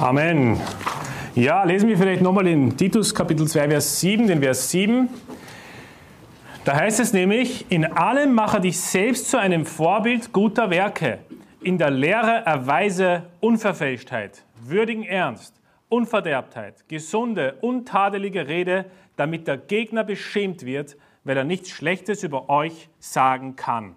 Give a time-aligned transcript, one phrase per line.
[0.00, 0.58] Amen.
[1.34, 5.10] Ja, lesen wir vielleicht nochmal in Titus Kapitel 2, Vers 7, den Vers 7.
[6.64, 11.18] Da heißt es nämlich, in allem mache dich selbst zu einem Vorbild guter Werke,
[11.60, 15.60] in der Lehre erweise Unverfälschtheit, würdigen Ernst,
[15.90, 18.86] Unverderbtheit, gesunde, untadelige Rede,
[19.16, 23.96] damit der Gegner beschämt wird, weil er nichts Schlechtes über euch sagen kann.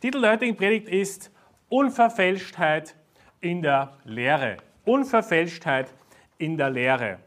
[0.00, 1.32] Titel der heutigen Predigt ist
[1.68, 2.94] Unverfälschtheit
[3.40, 4.58] in der Lehre.
[4.84, 5.92] Unverfälschtheit
[6.38, 7.18] in der Lehre.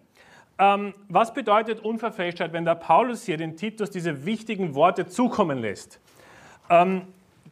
[0.59, 5.99] Ähm, was bedeutet Unverfälschtheit, wenn der Paulus hier den Titus diese wichtigen Worte zukommen lässt?
[6.69, 7.03] Ähm,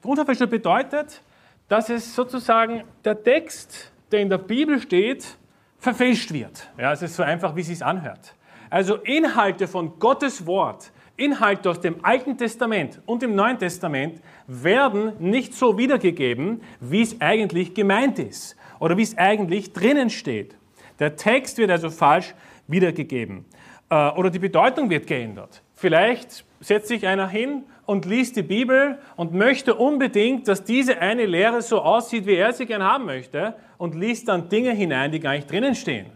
[0.04, 1.22] Unverfälschtheit bedeutet,
[1.68, 5.38] dass es sozusagen der Text, der in der Bibel steht,
[5.80, 6.70] verfälscht wird.
[6.78, 8.36] Ja, es ist so einfach, wie es sich anhört.
[8.70, 15.14] Also Inhalte von Gottes Wort, Inhalte aus dem Alten Testament und dem Neuen Testament werden
[15.20, 20.56] nicht so wiedergegeben, wie es eigentlich gemeint ist oder wie es eigentlich drinnen steht.
[21.00, 22.34] Der Text wird also falsch
[22.68, 23.46] wiedergegeben
[23.90, 25.62] äh, oder die Bedeutung wird geändert.
[25.76, 31.28] Vielleicht setzt sich einer hin und liest die Bibel und möchte unbedingt, dass diese eine
[31.28, 35.20] Lehre so aussieht, wie er sie gern haben möchte und liest dann Dinge hinein, die
[35.20, 36.08] gar nicht drinnen stehen.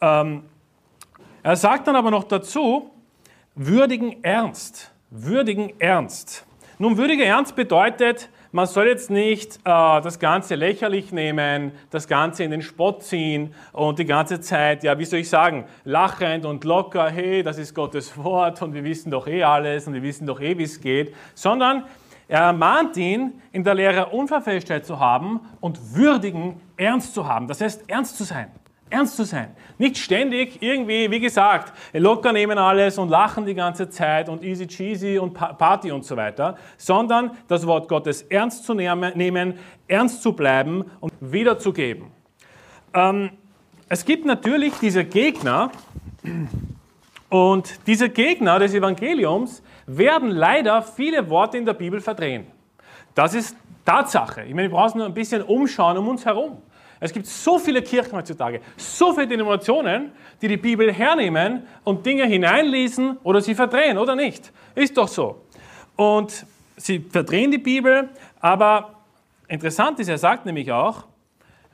[0.00, 0.44] Ähm,
[1.42, 2.90] er sagt dann aber noch dazu,
[3.54, 6.46] würdigen Ernst, würdigen Ernst.
[6.78, 12.44] Nun, würdiger Ernst bedeutet, man soll jetzt nicht äh, das Ganze lächerlich nehmen, das Ganze
[12.44, 16.62] in den Spott ziehen und die ganze Zeit, ja, wie soll ich sagen, lachend und
[16.64, 20.26] locker, hey, das ist Gottes Wort und wir wissen doch eh alles und wir wissen
[20.26, 21.84] doch eh, wie es geht, sondern
[22.28, 27.48] er ermahnt ihn, in der Lehre Unverfälschtheit zu haben und würdigen Ernst zu haben.
[27.48, 28.50] Das heißt, ernst zu sein
[28.92, 29.48] ernst zu sein.
[29.78, 34.66] Nicht ständig irgendwie, wie gesagt, locker nehmen alles und lachen die ganze Zeit und easy
[34.66, 40.32] cheesy und Party und so weiter, sondern das Wort Gottes ernst zu nehmen, ernst zu
[40.32, 42.06] bleiben und wiederzugeben.
[42.94, 43.30] Ähm,
[43.88, 45.70] es gibt natürlich diese Gegner
[47.28, 52.46] und diese Gegner des Evangeliums werden leider viele Worte in der Bibel verdrehen.
[53.14, 54.42] Das ist Tatsache.
[54.42, 56.62] Ich meine, wir brauchen nur ein bisschen umschauen um uns herum.
[57.02, 62.26] Es gibt so viele Kirchen heutzutage, so viele Denominationen, die die Bibel hernehmen und Dinge
[62.26, 64.52] hineinlesen oder sie verdrehen, oder nicht?
[64.76, 65.42] Ist doch so.
[65.96, 66.46] Und
[66.76, 68.08] sie verdrehen die Bibel,
[68.38, 69.00] aber
[69.48, 71.06] interessant ist, er sagt nämlich auch,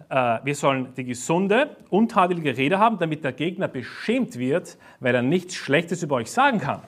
[0.09, 5.21] äh, wir sollen die gesunde, untadelige Rede haben, damit der Gegner beschämt wird, weil er
[5.21, 6.81] nichts Schlechtes über euch sagen kann.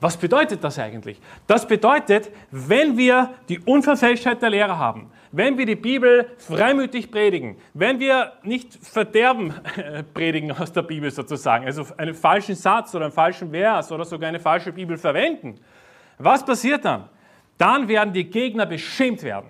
[0.00, 1.20] Was bedeutet das eigentlich?
[1.48, 7.56] Das bedeutet, wenn wir die Unverfälschtheit der Lehre haben, wenn wir die Bibel freimütig predigen,
[7.74, 9.54] wenn wir nicht Verderben
[10.14, 14.28] predigen aus der Bibel sozusagen, also einen falschen Satz oder einen falschen Vers oder sogar
[14.28, 15.58] eine falsche Bibel verwenden,
[16.18, 17.08] was passiert dann?
[17.58, 19.48] Dann werden die Gegner beschämt werden.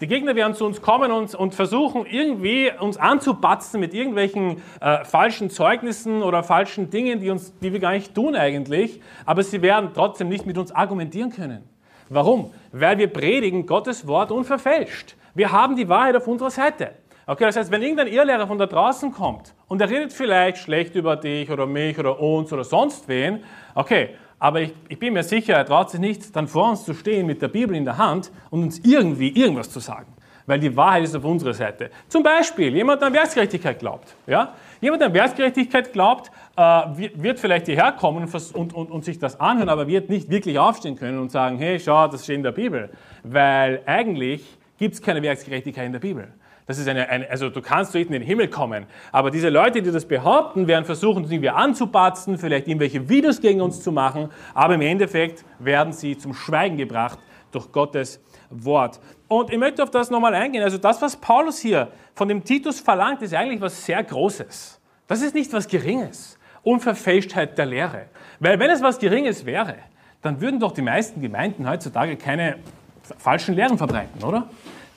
[0.00, 5.04] Die Gegner werden zu uns kommen und, und versuchen irgendwie uns anzupatzen mit irgendwelchen äh,
[5.04, 9.60] falschen Zeugnissen oder falschen Dingen, die, uns, die wir gar nicht tun eigentlich, aber sie
[9.60, 11.68] werden trotzdem nicht mit uns argumentieren können.
[12.08, 12.52] Warum?
[12.72, 15.16] Weil wir predigen Gottes Wort unverfälscht.
[15.34, 16.92] Wir haben die Wahrheit auf unserer Seite.
[17.26, 20.96] Okay, das heißt, wenn irgendein Irrlehrer von da draußen kommt und er redet vielleicht schlecht
[20.96, 25.22] über dich oder mich oder uns oder sonst wen, okay, aber ich, ich bin mir
[25.22, 27.98] sicher, er traut sich nicht, dann vor uns zu stehen mit der Bibel in der
[27.98, 30.12] Hand und uns irgendwie irgendwas zu sagen.
[30.46, 31.90] Weil die Wahrheit ist auf unserer Seite.
[32.08, 34.16] Zum Beispiel, jemand, der an Werksgerechtigkeit glaubt.
[34.26, 34.54] Ja?
[34.80, 36.62] Jemand, der an Werksgerechtigkeit glaubt, äh,
[37.14, 40.58] wird vielleicht hierher kommen und, und, und, und, sich das anhören, aber wird nicht wirklich
[40.58, 42.90] aufstehen können und sagen, hey, schau, das steht in der Bibel.
[43.22, 46.28] Weil eigentlich gibt es keine Werksgerechtigkeit in der Bibel.
[46.66, 48.86] Das ist eine, eine, also du kannst nicht in den Himmel kommen.
[49.12, 53.60] Aber diese Leute, die das behaupten, werden versuchen, uns irgendwie anzupatzen, vielleicht irgendwelche Videos gegen
[53.60, 54.30] uns zu machen.
[54.54, 57.18] Aber im Endeffekt werden sie zum Schweigen gebracht
[57.52, 59.00] durch Gottes Wort.
[59.28, 60.62] Und ich möchte auf das nochmal eingehen.
[60.62, 64.80] Also das, was Paulus hier von dem Titus verlangt, ist eigentlich was sehr Großes.
[65.06, 66.38] Das ist nicht was Geringes.
[66.62, 68.06] Unverfälschtheit der Lehre.
[68.38, 69.74] Weil wenn es was Geringes wäre,
[70.22, 72.56] dann würden doch die meisten Gemeinden heutzutage keine
[73.18, 74.48] falschen Lehren verbreiten, oder?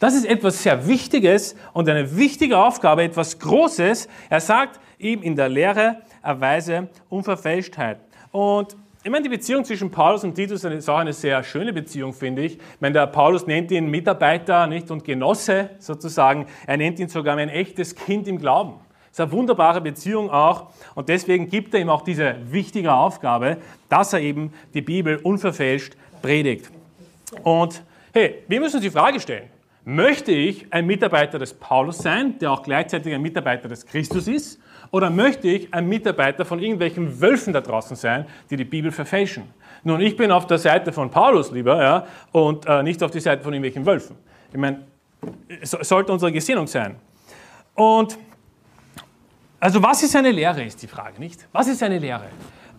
[0.04, 4.10] Das ist etwas sehr Wichtiges und eine wichtige Aufgabe, etwas Großes.
[4.30, 8.00] Er sagt ihm in der Lehre erweise Unverfälschtheit.
[8.34, 12.12] Und ich meine, die Beziehung zwischen Paulus und Titus ist auch eine sehr schöne Beziehung,
[12.12, 12.56] finde ich.
[12.56, 16.48] Ich meine, der Paulus nennt ihn Mitarbeiter nicht, und Genosse sozusagen.
[16.68, 18.74] Er nennt ihn sogar ein echtes Kind im Glauben.
[19.04, 20.68] Das ist eine wunderbare Beziehung auch.
[20.96, 23.56] Und deswegen gibt er ihm auch diese wichtige Aufgabe,
[23.88, 26.70] dass er eben die Bibel unverfälscht predigt.
[27.44, 27.82] Und
[28.16, 29.50] Hey, wir müssen uns die Frage stellen,
[29.86, 34.60] möchte ich ein Mitarbeiter des Paulus sein, der auch gleichzeitig ein Mitarbeiter des Christus ist,
[34.92, 39.44] oder möchte ich ein Mitarbeiter von irgendwelchen Wölfen da draußen sein, die die Bibel verfälschen?
[39.84, 43.20] Nun, ich bin auf der Seite von Paulus lieber, ja, und äh, nicht auf die
[43.20, 44.16] Seite von irgendwelchen Wölfen.
[44.52, 44.84] Ich meine,
[45.62, 46.96] es sollte unsere Gesinnung sein.
[47.74, 48.18] Und
[49.60, 51.48] also was ist eine Lehre, ist die Frage, nicht?
[51.52, 52.26] Was ist eine Lehre?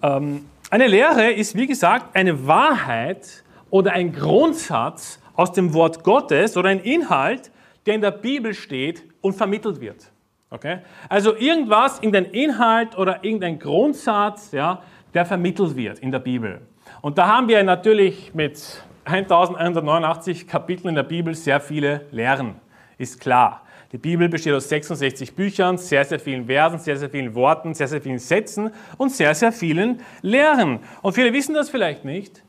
[0.03, 6.57] Ähm, eine Lehre ist, wie gesagt, eine Wahrheit oder ein Grundsatz aus dem Wort Gottes
[6.57, 7.51] oder ein Inhalt,
[7.87, 10.11] der in der Bibel steht und vermittelt wird.
[10.51, 10.79] Okay?
[11.09, 14.83] Also irgendwas, irgendein Inhalt oder irgendein Grundsatz, ja,
[15.13, 16.61] der vermittelt wird in der Bibel.
[17.03, 22.57] Und da haben wir natürlich mit 1189 Kapiteln in der Bibel sehr viele Lehren,
[22.99, 23.63] ist klar.
[23.93, 27.87] Die Bibel besteht aus 66 Büchern, sehr, sehr vielen Versen, sehr, sehr vielen Worten, sehr,
[27.87, 30.81] sehr vielen Sätzen und sehr, sehr vielen Lehren.
[31.03, 32.43] Und viele wissen das vielleicht nicht,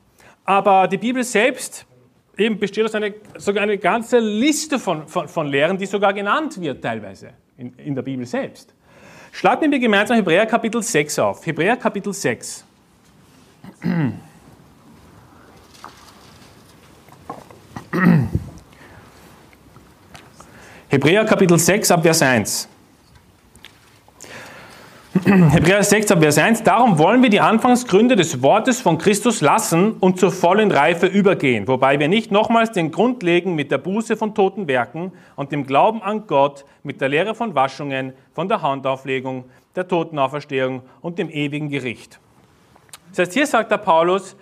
[0.44, 1.86] aber die Bibel selbst
[2.38, 6.60] eben besteht aus einer, sogar eine ganze Liste von, von, von Lehren, die sogar genannt
[6.60, 8.74] wird teilweise in, in der Bibel selbst.
[9.32, 11.44] Schlagen wir gemeinsam Hebräer Kapitel 6 auf.
[11.44, 12.64] Hebräer Kapitel 6.
[20.88, 22.68] Hebräer Kapitel 6 ab Vers 1.
[25.24, 26.62] Hebräer 6 ab Vers 1.
[26.62, 31.68] Darum wollen wir die Anfangsgründe des Wortes von Christus lassen und zur vollen Reife übergehen,
[31.68, 35.64] wobei wir nicht nochmals den Grund legen mit der Buße von toten Werken und dem
[35.64, 41.30] Glauben an Gott, mit der Lehre von Waschungen, von der Handauflegung, der Totenauferstehung und dem
[41.30, 42.18] ewigen Gericht.
[43.10, 44.36] Das heißt, hier sagt der Paulus,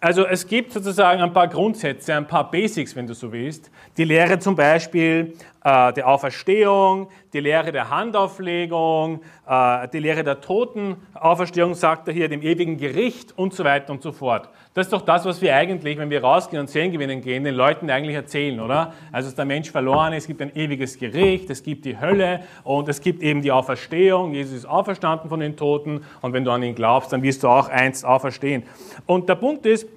[0.00, 3.70] also es gibt sozusagen ein paar Grundsätze, ein paar Basics, wenn du so willst.
[3.96, 5.34] Die Lehre zum Beispiel
[5.66, 12.28] äh, der Auferstehung, die Lehre der Handauflegung, äh, die Lehre der Totenauferstehung, sagt er hier,
[12.28, 14.48] dem ewigen Gericht und so weiter und so fort.
[14.74, 17.56] Das ist doch das, was wir eigentlich, wenn wir rausgehen und Seelen gewinnen gehen, den
[17.56, 18.92] Leuten eigentlich erzählen, oder?
[19.10, 22.44] Also, dass der Mensch verloren ist, es gibt ein ewiges Gericht, es gibt die Hölle
[22.62, 24.34] und es gibt eben die Auferstehung.
[24.34, 27.48] Jesus ist auferstanden von den Toten und wenn du an ihn glaubst, dann wirst du
[27.48, 28.62] auch einst auferstehen.
[29.06, 29.88] Und der Punkt ist,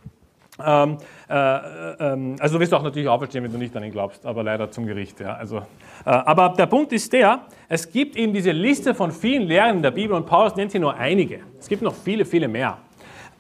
[0.66, 0.98] ähm,
[1.30, 4.44] äh, äh, also du wirst auch natürlich auferstehen, wenn du nicht an ihn glaubst, aber
[4.44, 5.20] leider zum Gericht.
[5.20, 5.36] Ja.
[5.36, 5.62] Also, äh,
[6.06, 9.92] aber der Punkt ist der, es gibt eben diese Liste von vielen Lehren in der
[9.92, 11.40] Bibel und Paulus nennt sie nur einige.
[11.60, 12.78] Es gibt noch viele, viele mehr.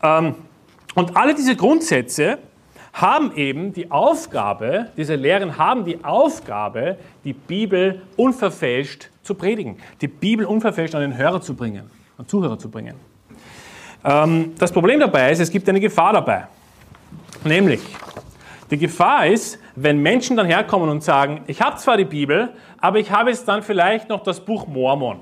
[0.01, 0.35] Ähm,
[0.95, 2.39] und alle diese Grundsätze
[2.93, 10.07] haben eben die Aufgabe, diese Lehren haben die Aufgabe, die Bibel unverfälscht zu predigen, die
[10.07, 12.95] Bibel unverfälscht an den Hörer zu bringen, an Zuhörer zu bringen.
[14.03, 16.47] Ähm, das Problem dabei ist, es gibt eine Gefahr dabei.
[17.43, 17.81] Nämlich,
[18.69, 22.49] die Gefahr ist, wenn Menschen dann herkommen und sagen, ich habe zwar die Bibel,
[22.79, 25.19] aber ich habe jetzt dann vielleicht noch das Buch Mormon.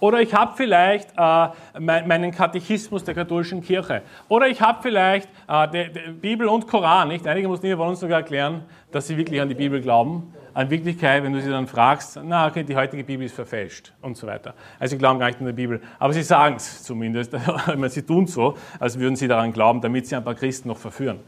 [0.00, 1.48] Oder ich habe vielleicht äh,
[1.80, 4.02] meinen Katechismus der katholischen Kirche.
[4.28, 7.08] Oder ich habe vielleicht äh, die, die Bibel und Koran.
[7.08, 7.26] Nicht?
[7.26, 10.32] Einige Muslime wollen uns sogar erklären, dass sie wirklich an die Bibel glauben.
[10.58, 14.16] In Wirklichkeit, wenn du sie dann fragst, na okay, die heutige Bibel ist verfälscht und
[14.16, 14.54] so weiter.
[14.80, 15.80] Also sie glauben gar nicht an die Bibel.
[16.00, 17.32] Aber sie sagen es zumindest.
[17.88, 21.20] sie tun so, als würden sie daran glauben, damit sie ein paar Christen noch verführen.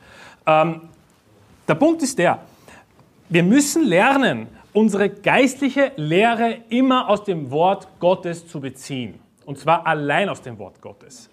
[0.46, 0.80] Ähm,
[1.68, 2.40] der Punkt ist der,
[3.28, 9.20] wir müssen lernen, unsere geistliche Lehre immer aus dem Wort Gottes zu beziehen.
[9.44, 11.30] Und zwar allein aus dem Wort Gottes.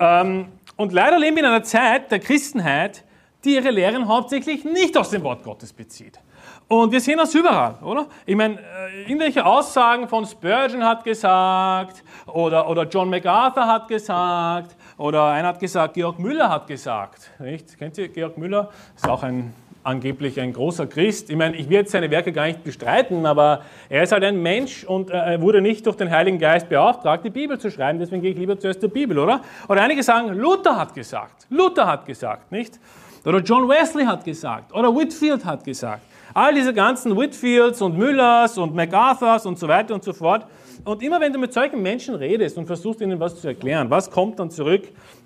[0.00, 3.04] Ähm, und leider leben wir in einer Zeit der Christenheit,
[3.44, 6.18] die ihre Lehren hauptsächlich nicht aus dem Wort Gottes bezieht.
[6.66, 8.06] Und wir sehen das überall, oder?
[8.24, 14.74] Ich meine, äh, irgendwelche Aussagen von Spurgeon hat gesagt, oder, oder John MacArthur hat gesagt,
[14.96, 17.30] oder einer hat gesagt, Georg Müller hat gesagt.
[17.38, 17.78] Nicht?
[17.78, 18.70] Kennt ihr Georg Müller?
[18.96, 19.52] Ist auch ein
[19.84, 21.30] angeblich ein großer Christ.
[21.30, 24.84] Ich meine, ich jetzt seine Werke gar nicht bestreiten, aber er ist halt ein Mensch
[24.84, 27.98] und äh, er wurde nicht durch den Heiligen Geist beauftragt, die Bibel zu schreiben.
[27.98, 29.42] Deswegen gehe ich lieber zuerst zur Bibel, oder?
[29.68, 31.46] Oder einige sagen, Luther hat gesagt.
[31.50, 32.80] Luther hat gesagt, nicht?
[33.24, 34.72] Oder John Wesley hat gesagt.
[34.72, 36.02] Oder Whitfield hat gesagt.
[36.34, 40.46] All diese ganzen Whitfields und Müllers und MacArthurs und so weiter und so fort.
[40.84, 44.10] Und immer wenn du mit solchen Menschen redest und versuchst ihnen was zu erklären, was
[44.10, 44.82] kommt dann zurück?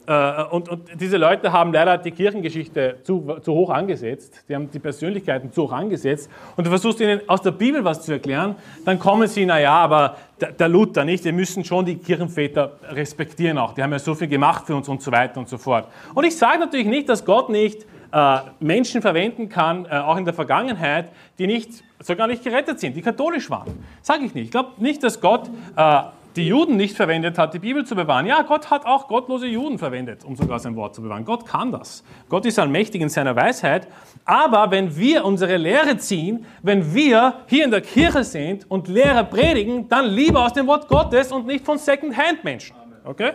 [0.06, 4.70] Äh, und, und, diese Leute haben leider die Kirchengeschichte zu, zu, hoch angesetzt, die haben
[4.70, 8.54] die Persönlichkeiten zu hoch angesetzt und du versuchst ihnen aus der Bibel was zu erklären,
[8.84, 13.58] dann kommen sie, naja, aber der, der Luther nicht, wir müssen schon die Kirchenväter respektieren
[13.58, 15.88] auch, die haben ja so viel gemacht für uns und so weiter und so fort.
[16.14, 20.24] Und ich sage natürlich nicht, dass Gott nicht äh, Menschen verwenden kann, äh, auch in
[20.24, 23.84] der Vergangenheit, die nicht, sogar nicht gerettet sind, die katholisch waren.
[24.02, 24.46] Sage ich nicht.
[24.46, 26.02] Ich glaube nicht, dass Gott äh,
[26.36, 28.24] die Juden nicht verwendet hat, die Bibel zu bewahren.
[28.24, 31.24] Ja, Gott hat auch gottlose Juden verwendet, um sogar sein Wort zu bewahren.
[31.24, 32.04] Gott kann das.
[32.28, 33.88] Gott ist allmächtig in seiner Weisheit.
[34.24, 39.24] Aber wenn wir unsere Lehre ziehen, wenn wir hier in der Kirche sind und Lehre
[39.24, 42.76] predigen, dann lieber aus dem Wort Gottes und nicht von Second-Hand-Menschen.
[43.04, 43.32] Okay?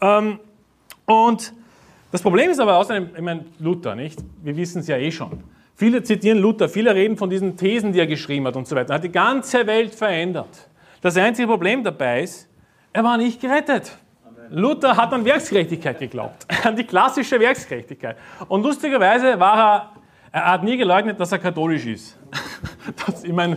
[0.00, 0.40] Ähm,
[1.06, 1.52] und
[2.14, 4.20] das Problem ist aber außerdem, ich meine, Luther, nicht?
[4.40, 5.42] Wir wissen es ja eh schon.
[5.74, 8.90] Viele zitieren Luther, viele reden von diesen Thesen, die er geschrieben hat und so weiter.
[8.90, 10.68] Er hat die ganze Welt verändert.
[11.00, 12.48] Das einzige Problem dabei ist,
[12.92, 13.98] er war nicht gerettet.
[14.48, 18.16] Luther hat an Werksgerechtigkeit geglaubt, an die klassische Werksgerechtigkeit.
[18.46, 19.92] Und lustigerweise war er,
[20.30, 22.16] er hat nie geleugnet, dass er katholisch ist.
[23.06, 23.56] Das, ich meine,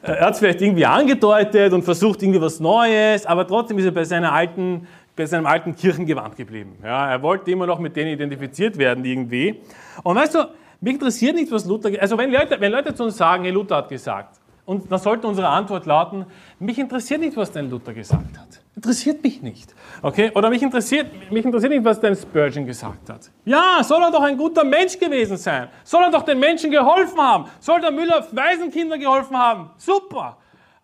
[0.00, 3.90] er hat es vielleicht irgendwie angedeutet und versucht irgendwie was Neues, aber trotzdem ist er
[3.90, 6.78] bei seiner alten bei seinem alten Kirchengewand geblieben.
[6.82, 9.60] Ja, er wollte immer noch mit denen identifiziert werden irgendwie.
[10.02, 10.48] Und weißt du,
[10.80, 13.76] mich interessiert nicht, was Luther, also wenn Leute, wenn Leute zu uns sagen, hey, Luther
[13.76, 16.24] hat gesagt, und dann sollte unsere Antwort lauten,
[16.58, 18.62] mich interessiert nicht, was dein Luther gesagt hat.
[18.76, 19.74] Interessiert mich nicht.
[20.00, 20.30] Okay?
[20.34, 23.30] Oder mich interessiert, mich interessiert nicht, was dein Spurgeon gesagt hat.
[23.44, 25.68] Ja, soll er doch ein guter Mensch gewesen sein.
[25.82, 27.46] Soll er doch den Menschen geholfen haben.
[27.58, 29.70] Soll der Müller Waisenkinder geholfen haben.
[29.76, 30.36] Super.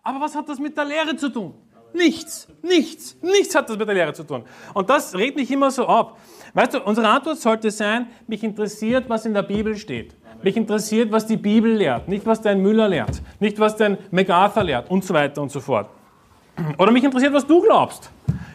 [0.03, 1.53] Aber was hat das mit der Lehre zu tun?
[1.93, 4.43] Nichts, nichts, nichts hat das mit der Lehre zu tun.
[4.73, 6.17] Und das redet mich immer so ab.
[6.53, 10.15] Weißt du, unsere Antwort sollte sein, mich interessiert, was in der Bibel steht.
[10.41, 14.63] Mich interessiert, was die Bibel lehrt, nicht was dein Müller lehrt, nicht was dein MacArthur
[14.63, 15.89] lehrt und so weiter und so fort.
[16.77, 18.09] Oder mich interessiert, was du glaubst.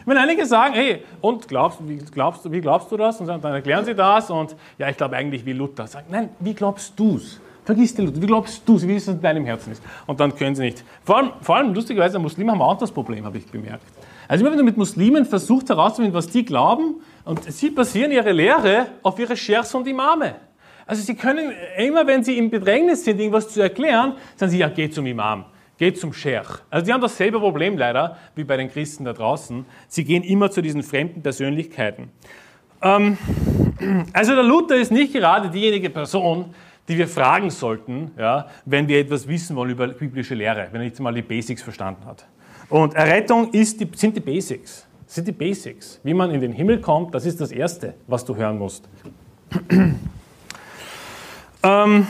[0.05, 3.19] Wenn einige sagen, hey, und glaubst, wie, glaubst, wie glaubst du das?
[3.19, 5.87] Und dann erklären sie das und ja, ich glaube eigentlich wie Luther.
[5.87, 7.39] Sagen, nein, wie glaubst du es?
[7.65, 9.83] Vergiss den Luther, wie glaubst du wie es in deinem Herzen ist?
[10.05, 10.83] Und dann können sie nicht.
[11.03, 13.83] Vor allem, vor allem lustigerweise, Muslime haben auch das Problem, habe ich bemerkt.
[14.27, 18.31] Also immer wenn du mit Muslimen versuchst herauszufinden, was die glauben, und sie basieren ihre
[18.31, 20.35] Lehre auf ihre Schers und Imame.
[20.85, 24.69] Also sie können, immer wenn sie im Bedrängnis sind, irgendwas zu erklären, sagen sie, ja,
[24.69, 25.45] geh zum Imam,
[25.79, 26.59] geh zum Sheikh.
[26.69, 29.65] Also die haben dasselbe Problem leider, wie bei den Christen da draußen.
[29.87, 32.09] Sie gehen immer zu diesen fremden Persönlichkeiten.
[32.83, 33.17] Ähm,
[34.13, 36.53] also der Luther ist nicht gerade diejenige Person,
[36.87, 40.85] die wir fragen sollten, ja, wenn wir etwas wissen wollen über biblische Lehre, wenn er
[40.85, 42.25] nicht mal die Basics verstanden hat.
[42.69, 44.85] Und Errettung ist die, sind die Basics.
[45.07, 45.99] sind die Basics.
[46.03, 48.87] Wie man in den Himmel kommt, das ist das Erste, was du hören musst.
[51.63, 52.07] ähm,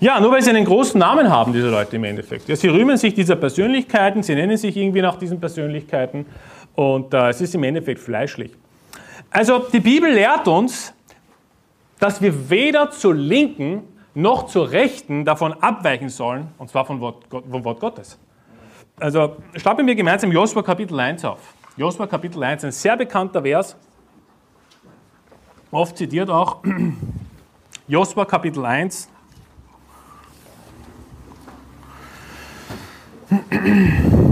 [0.00, 2.48] ja, nur weil sie einen großen Namen haben, diese Leute im Endeffekt.
[2.48, 6.26] Ja, sie rühmen sich dieser Persönlichkeiten, sie nennen sich irgendwie nach diesen Persönlichkeiten
[6.74, 8.52] und äh, es ist im Endeffekt fleischlich.
[9.30, 10.92] Also die Bibel lehrt uns,
[12.04, 17.24] dass wir weder zur Linken noch zur Rechten davon abweichen sollen, und zwar vom Wort,
[17.30, 18.18] vom Wort Gottes.
[19.00, 21.54] Also schlagen wir gemeinsam Josua Kapitel 1 auf.
[21.78, 23.74] Josua Kapitel 1, ein sehr bekannter Vers,
[25.70, 26.58] oft zitiert auch.
[27.88, 29.08] Josua Kapitel 1.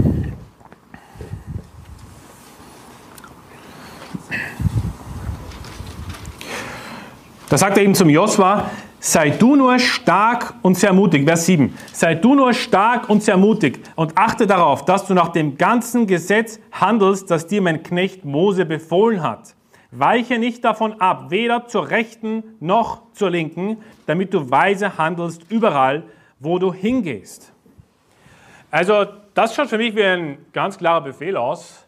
[7.53, 11.23] Da sagt er eben zum Josua, sei du nur stark und sehr mutig.
[11.23, 11.71] Vers 7.
[11.91, 16.07] Sei du nur stark und sehr mutig und achte darauf, dass du nach dem ganzen
[16.07, 19.53] Gesetz handelst, das dir mein Knecht Mose befohlen hat.
[19.91, 26.01] Weiche nicht davon ab, weder zur rechten noch zur linken, damit du weise handelst überall,
[26.39, 27.53] wo du hingehst.
[28.71, 29.05] Also
[29.35, 31.82] das schaut für mich wie ein ganz klarer Befehl aus.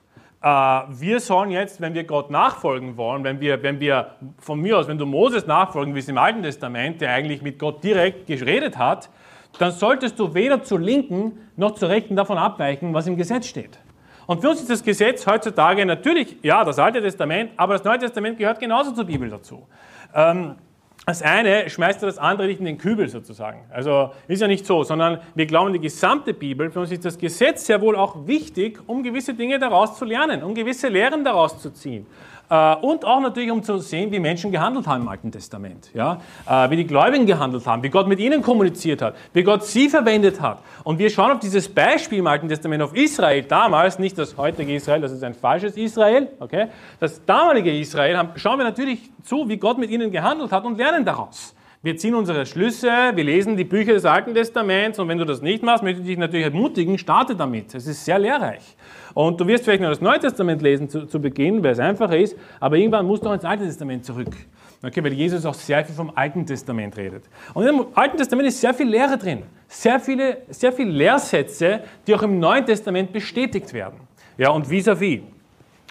[0.46, 4.78] Äh, wir sollen jetzt, wenn wir Gott nachfolgen wollen, wenn wir, wenn wir von mir
[4.78, 8.78] aus, wenn du Moses nachfolgen willst im Alten Testament, der eigentlich mit Gott direkt geredet
[8.78, 9.10] hat,
[9.58, 13.80] dann solltest du weder zur Linken noch zur Rechten davon abweichen, was im Gesetz steht.
[14.28, 17.98] Und für uns ist das Gesetz heutzutage natürlich, ja, das Alte Testament, aber das Neue
[17.98, 19.68] Testament gehört genauso zur Bibel dazu.
[20.14, 20.58] Ähm,
[21.06, 23.64] das eine schmeißt das andere nicht in den Kübel sozusagen.
[23.70, 26.72] Also ist ja nicht so, sondern wir glauben die gesamte Bibel.
[26.72, 30.42] Für uns ist das Gesetz sehr wohl auch wichtig, um gewisse Dinge daraus zu lernen,
[30.42, 32.08] um gewisse Lehren daraus zu ziehen.
[32.50, 35.90] Äh, und auch natürlich, um zu sehen, wie Menschen gehandelt haben im Alten Testament.
[35.94, 36.20] Ja?
[36.48, 39.90] Äh, wie die Gläubigen gehandelt haben, wie Gott mit ihnen kommuniziert hat, wie Gott sie
[39.90, 40.60] verwendet hat.
[40.84, 44.74] Und wir schauen auf dieses Beispiel im Alten Testament, auf Israel damals, nicht das heutige
[44.74, 46.68] Israel, das ist ein falsches Israel, okay?
[47.00, 51.06] das damalige Israel, schauen wir natürlich zu, wie Gott mit ihnen gehandelt hat und lernen
[51.06, 51.56] daraus.
[51.86, 55.44] Wir ziehen unsere Schlüsse, wir lesen die Bücher des Alten Testaments und wenn du das
[55.44, 57.76] nicht machst, möchte ich dich natürlich ermutigen, starte damit.
[57.76, 58.76] Es ist sehr lehrreich.
[59.16, 62.18] Und du wirst vielleicht noch das Neue Testament lesen zu, zu Beginn, weil es einfacher
[62.18, 64.36] ist, aber irgendwann musst du auch ins Alte Testament zurück.
[64.84, 67.24] Okay, weil Jesus auch sehr viel vom Alten Testament redet.
[67.54, 69.44] Und im Alten Testament ist sehr viel Lehre drin.
[69.70, 74.02] Sehr viele, sehr viele Lehrsätze, die auch im Neuen Testament bestätigt werden.
[74.38, 75.22] Ja, und vis-à-vis.
[75.22, 75.24] -vis.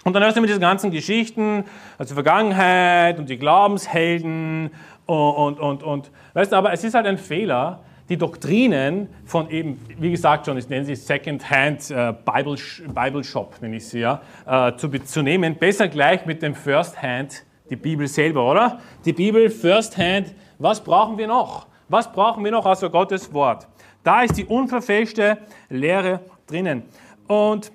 [0.03, 1.63] Und dann hörst du mit diesen ganzen Geschichten,
[1.97, 4.69] also Vergangenheit und die Glaubenshelden
[5.07, 6.11] und, und, und, und.
[6.35, 10.57] Weißt du, aber es ist halt ein Fehler, die Doktrinen von eben, wie gesagt schon,
[10.57, 12.57] ich nenne sie Second-Hand äh, Bible,
[12.93, 15.55] Bible Shop, nenne ich sie ja, äh, zu, zu nehmen.
[15.55, 18.79] Besser gleich mit dem First-Hand, die Bibel selber, oder?
[19.05, 21.67] Die Bibel First-Hand, was brauchen wir noch?
[21.89, 23.67] Was brauchen wir noch außer Gottes Wort?
[24.03, 26.83] Da ist die unverfälschte Lehre drinnen.
[27.27, 27.71] Und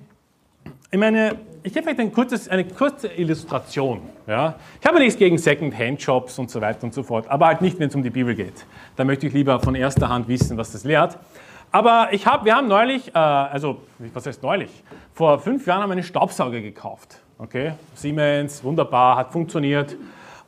[0.89, 4.01] ich meine, ich gebe vielleicht ein kurzes, eine kurze Illustration.
[4.27, 4.55] Ja?
[4.79, 7.89] Ich habe nichts gegen Second-Hand-Shops und so weiter und so fort, aber halt nicht, wenn
[7.89, 8.65] es um die Bibel geht.
[8.95, 11.17] Da möchte ich lieber von erster Hand wissen, was das lehrt.
[11.71, 13.81] Aber ich hab, wir haben neulich, äh, also
[14.13, 14.83] was heißt neulich?
[15.13, 17.19] Vor fünf Jahren haben wir einen Staubsauger gekauft.
[17.37, 17.73] Okay?
[17.95, 19.95] Siemens, wunderbar, hat funktioniert.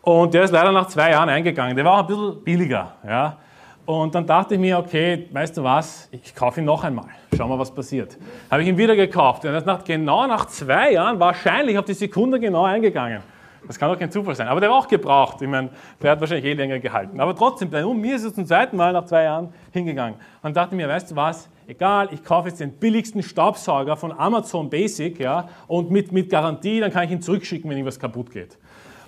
[0.02, 1.76] Und der ist leider nach zwei Jahren eingegangen.
[1.76, 2.94] Der war auch ein bisschen billiger.
[3.08, 3.38] Ja?
[3.86, 7.08] Und dann dachte ich mir, okay, weißt du was, ich kaufe ihn noch einmal.
[7.36, 8.18] Schauen wir, was passiert.
[8.50, 9.44] Habe ich ihn wieder gekauft.
[9.44, 13.22] Und nach, genau nach zwei Jahren, wahrscheinlich auf die Sekunde genau eingegangen.
[13.68, 14.48] Das kann doch kein Zufall sein.
[14.48, 15.42] Aber der war auch gebraucht.
[15.42, 15.70] Ich meine,
[16.02, 17.20] der hat wahrscheinlich eh länger gehalten.
[17.20, 20.16] Aber trotzdem, bei mir ist es zum zweiten Mal nach zwei Jahren hingegangen.
[20.42, 24.70] Und dachte mir, weißt du was, egal, ich kaufe jetzt den billigsten Staubsauger von Amazon
[24.70, 28.58] Basic ja, und mit, mit Garantie, dann kann ich ihn zurückschicken, wenn irgendwas kaputt geht.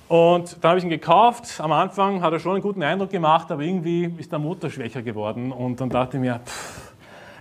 [0.08, 1.60] Und dann habe ich ihn gekauft.
[1.60, 5.02] Am Anfang hat er schon einen guten Eindruck gemacht, aber irgendwie ist der Motor schwächer
[5.02, 5.52] geworden.
[5.52, 6.86] Und dann dachte ich mir, pff,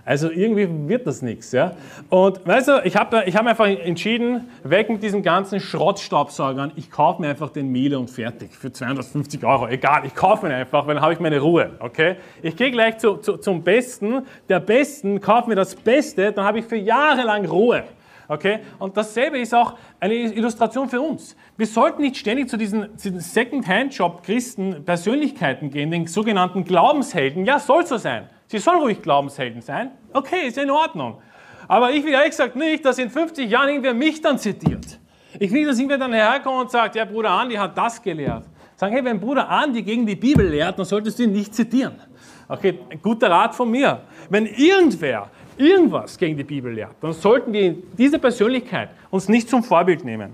[0.05, 1.51] also irgendwie wird das nichts.
[1.51, 1.71] Ja?
[2.09, 6.91] Und weißt du, ich habe ich hab einfach entschieden, weg mit diesen ganzen Schrottstaubsaugern, ich
[6.91, 9.67] kaufe mir einfach den Miele und fertig für 250 Euro.
[9.67, 11.71] Egal, ich kaufe ihn einfach, weil dann habe ich meine Ruhe.
[11.79, 12.17] Okay?
[12.43, 16.59] Ich gehe gleich zu, zu, zum Besten, der Besten, kaufe mir das Beste, dann habe
[16.59, 17.83] ich für Jahre lang Ruhe.
[18.27, 18.59] Okay?
[18.79, 21.35] Und dasselbe ist auch eine Illustration für uns.
[21.57, 27.45] Wir sollten nicht ständig zu diesen, diesen Second-Hand-Job-Christen Persönlichkeiten gehen, den sogenannten Glaubenshelden.
[27.45, 28.29] Ja, soll so sein.
[28.47, 29.91] Sie sollen ruhig Glaubenshelden sein.
[30.13, 31.17] Okay, ist in Ordnung.
[31.67, 34.99] Aber ich will ehrlich gesagt nicht, dass in 50 Jahren irgendwer mich dann zitiert.
[35.39, 38.45] Ich will, dass irgendwer dann herkommt und sagt, ja, Bruder Andi hat das gelehrt.
[38.75, 41.95] Sagen, hey, wenn Bruder Andi gegen die Bibel lehrt, dann solltest du ihn nicht zitieren.
[42.47, 44.01] Okay, guter Rat von mir.
[44.29, 49.63] Wenn irgendwer irgendwas gegen die Bibel lehrt, dann sollten wir diese Persönlichkeit uns nicht zum
[49.63, 50.33] Vorbild nehmen.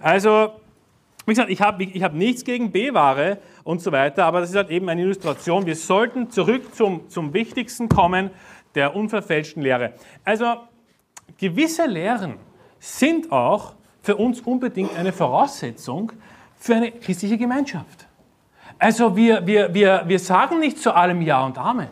[0.00, 0.52] Also,
[1.26, 4.56] wie gesagt, ich habe ich hab nichts gegen B-Ware und so weiter, aber das ist
[4.56, 5.64] halt eben eine Illustration.
[5.64, 8.30] Wir sollten zurück zum, zum Wichtigsten kommen,
[8.74, 9.94] der unverfälschten Lehre.
[10.24, 10.56] Also,
[11.38, 12.34] gewisse Lehren
[12.78, 16.12] sind auch für uns unbedingt eine Voraussetzung
[16.56, 18.06] für eine christliche Gemeinschaft.
[18.78, 21.88] Also wir, wir, wir, wir sagen nicht zu allem Ja und Amen.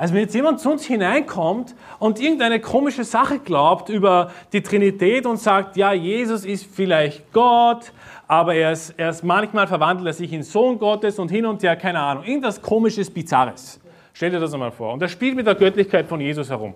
[0.00, 5.26] Also wenn jetzt jemand zu uns hineinkommt und irgendeine komische Sache glaubt über die Trinität
[5.26, 7.92] und sagt, ja, Jesus ist vielleicht Gott,
[8.26, 11.62] aber er ist, er ist manchmal verwandelt er sich in Sohn Gottes und hin und
[11.62, 13.78] her, keine Ahnung, irgendwas komisches, bizarres.
[14.14, 14.94] Stell dir das einmal vor.
[14.94, 16.72] Und er spielt mit der Göttlichkeit von Jesus herum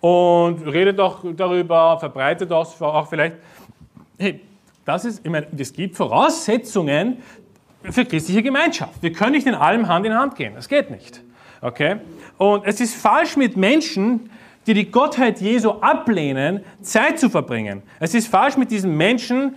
[0.00, 3.36] und redet auch darüber, verbreitet das auch vielleicht.
[4.18, 4.40] Hey,
[4.86, 7.18] das ist, ich meine, es gibt Voraussetzungen
[7.82, 9.02] für christliche Gemeinschaft.
[9.02, 10.54] Wir können nicht in allem Hand in Hand gehen.
[10.54, 11.22] Das geht nicht.
[11.62, 11.96] Okay?
[12.36, 14.28] Und es ist falsch mit Menschen,
[14.66, 17.82] die die Gottheit Jesu ablehnen, Zeit zu verbringen.
[18.00, 19.56] Es ist falsch mit diesen Menschen,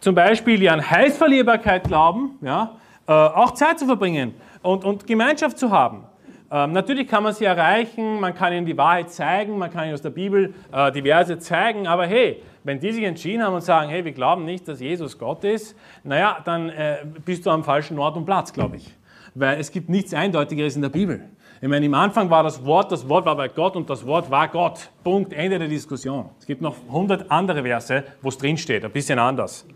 [0.00, 2.76] zum Beispiel, die an Heilsverlierbarkeit glauben, ja,
[3.06, 6.04] äh, auch Zeit zu verbringen und, und Gemeinschaft zu haben.
[6.50, 9.94] Ähm, natürlich kann man sie erreichen, man kann ihnen die Wahrheit zeigen, man kann ihnen
[9.94, 13.90] aus der Bibel äh, diverse zeigen, aber hey, wenn die sich entschieden haben und sagen,
[13.90, 17.98] hey, wir glauben nicht, dass Jesus Gott ist, naja, dann äh, bist du am falschen
[17.98, 18.94] Ort und Platz, glaube ich.
[19.34, 21.28] Weil es gibt nichts Eindeutigeres in der Bibel.
[21.60, 24.30] Ich meine, im Anfang war das Wort, das Wort war bei Gott und das Wort
[24.30, 24.90] war Gott.
[25.02, 26.30] Punkt, Ende der Diskussion.
[26.38, 29.66] Es gibt noch hundert andere Verse, wo es drinsteht, ein bisschen anders.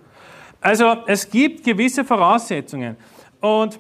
[0.60, 2.96] Also es gibt gewisse Voraussetzungen
[3.40, 3.78] und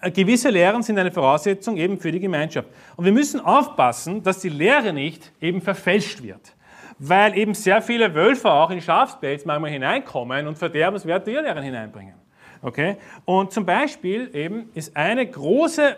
[0.00, 2.68] äh, gewisse Lehren sind eine Voraussetzung eben für die Gemeinschaft.
[2.96, 6.54] Und wir müssen aufpassen, dass die Lehre nicht eben verfälscht wird,
[6.98, 12.14] weil eben sehr viele Wölfe auch in Schafspelz manchmal hineinkommen und verderbenswerte Irrlehren hineinbringen.
[12.62, 12.96] Okay?
[13.24, 15.96] Und zum Beispiel eben ist eine große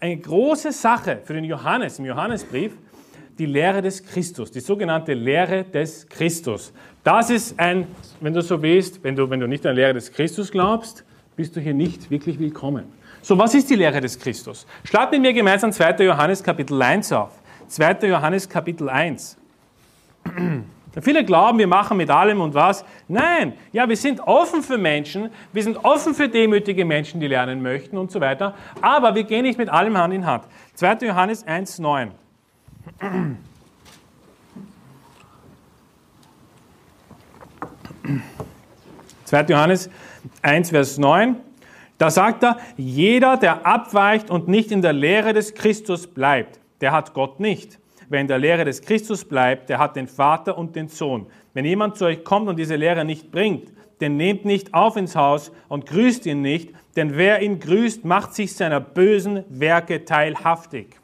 [0.00, 2.72] eine große Sache für den Johannes im Johannesbrief
[3.38, 6.72] die Lehre des Christus, die sogenannte Lehre des Christus.
[7.04, 7.86] Das ist ein,
[8.20, 11.04] wenn du so willst, wenn du, wenn du nicht an die Lehre des Christus glaubst,
[11.36, 12.84] bist du hier nicht wirklich willkommen.
[13.22, 14.66] So, was ist die Lehre des Christus?
[14.84, 16.04] Schlag mit mir gemeinsam 2.
[16.04, 17.32] Johannes Kapitel 1 auf.
[17.68, 18.08] 2.
[18.08, 19.38] Johannes Kapitel 1.
[21.00, 22.84] Viele glauben, wir machen mit allem und was.
[23.06, 27.62] Nein, ja, wir sind offen für Menschen, wir sind offen für demütige Menschen, die lernen
[27.62, 30.44] möchten und so weiter, aber wir gehen nicht mit allem Hand in Hand.
[30.74, 31.06] 2.
[31.06, 32.10] Johannes 1, 9.
[39.24, 39.42] 2.
[39.42, 39.90] Johannes
[40.42, 41.36] 1, Vers 9.
[41.98, 46.92] Da sagt er, jeder, der abweicht und nicht in der Lehre des Christus bleibt, der
[46.92, 47.79] hat Gott nicht.
[48.10, 51.28] Wer in der Lehre des Christus bleibt, der hat den Vater und den Sohn.
[51.54, 55.14] Wenn jemand zu euch kommt und diese Lehre nicht bringt, den nehmt nicht auf ins
[55.14, 60.96] Haus und grüßt ihn nicht, denn wer ihn grüßt, macht sich seiner bösen Werke teilhaftig.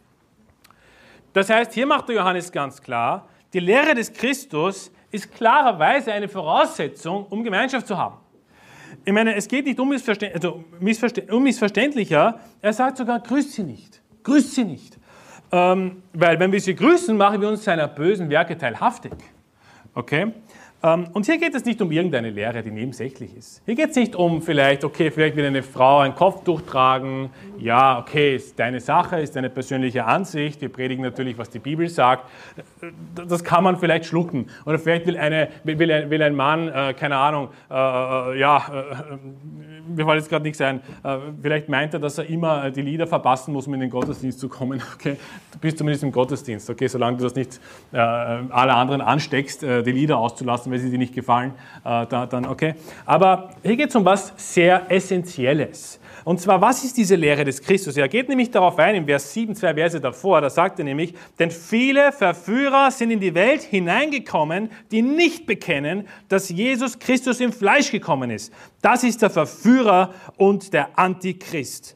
[1.32, 6.28] Das heißt, hier macht der Johannes ganz klar, die Lehre des Christus ist klarerweise eine
[6.28, 8.16] Voraussetzung, um Gemeinschaft zu haben.
[9.04, 10.64] Ich meine, es geht nicht Missverständ also
[11.30, 14.98] um missverständlicher, er sagt sogar, grüßt sie nicht, grüßt sie nicht.
[15.56, 19.12] Ähm, weil wenn wir sie grüßen, machen wir uns seiner bösen Werke teilhaftig.
[19.94, 20.32] Okay?
[20.82, 23.62] Ähm, und hier geht es nicht um irgendeine Lehre, die nebensächlich ist.
[23.64, 27.30] Hier geht es nicht um vielleicht, okay, vielleicht will eine Frau ein Kopftuch tragen.
[27.58, 30.60] Ja, okay, ist deine Sache, ist deine persönliche Ansicht.
[30.60, 32.24] Wir predigen natürlich, was die Bibel sagt.
[33.14, 34.46] Das kann man vielleicht schlucken.
[34.64, 38.58] Oder vielleicht will, eine, will, ein, will ein Mann, äh, keine Ahnung, äh, äh, ja,
[38.58, 39.16] äh,
[39.88, 42.82] mir fällt jetzt gerade nichts ein, äh, vielleicht meint er, dass er immer äh, die
[42.82, 44.82] Lieder verpassen muss, um in den Gottesdienst zu kommen.
[44.96, 45.16] Okay,
[45.52, 47.60] du bist zumindest im Gottesdienst, okay, solange du das nicht
[47.92, 51.52] äh, alle anderen ansteckst, äh, die Lieder auszulassen, weil sie dir nicht gefallen,
[51.84, 52.74] äh, da, dann okay.
[53.04, 56.00] Aber hier geht es um was sehr Essentielles.
[56.26, 57.96] Und zwar, was ist diese Lehre des Christus?
[57.96, 61.14] Er geht nämlich darauf ein, im Vers 7, zwei Verse davor, da sagt er nämlich,
[61.38, 67.52] denn viele Verführer sind in die Welt hineingekommen, die nicht bekennen, dass Jesus Christus im
[67.52, 68.52] Fleisch gekommen ist.
[68.82, 71.94] Das ist der Verführer und der Antichrist.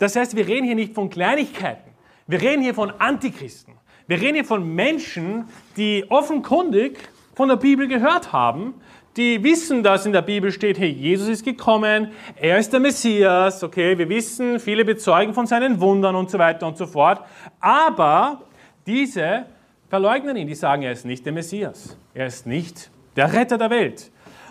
[0.00, 1.90] Das heißt, wir reden hier nicht von Kleinigkeiten.
[2.26, 3.74] Wir reden hier von Antichristen.
[4.08, 5.44] Wir reden hier von Menschen,
[5.76, 6.98] die offenkundig
[7.38, 8.74] von der Bibel gehört haben,
[9.16, 13.62] die wissen, dass in der Bibel steht, hey, Jesus ist gekommen, er ist der Messias,
[13.62, 17.20] okay, wir wissen, viele bezeugen von seinen Wundern und so weiter und so fort,
[17.60, 18.40] aber
[18.88, 19.44] diese
[19.88, 23.70] verleugnen ihn, die sagen, er ist nicht der Messias, er ist nicht der Retter der
[23.70, 24.10] Welt.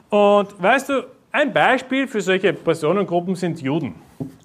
[0.09, 3.95] Und weißt du, ein Beispiel für solche Personengruppen sind Juden.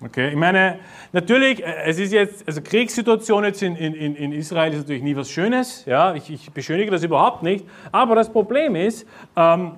[0.04, 0.78] Okay, ich meine,
[1.12, 5.16] natürlich, äh, es ist jetzt, also Kriegssituation jetzt in, in, in Israel ist natürlich nie
[5.16, 9.06] was Schönes, ja, ich, ich beschönige das überhaupt nicht, aber das Problem ist,
[9.36, 9.72] ähm,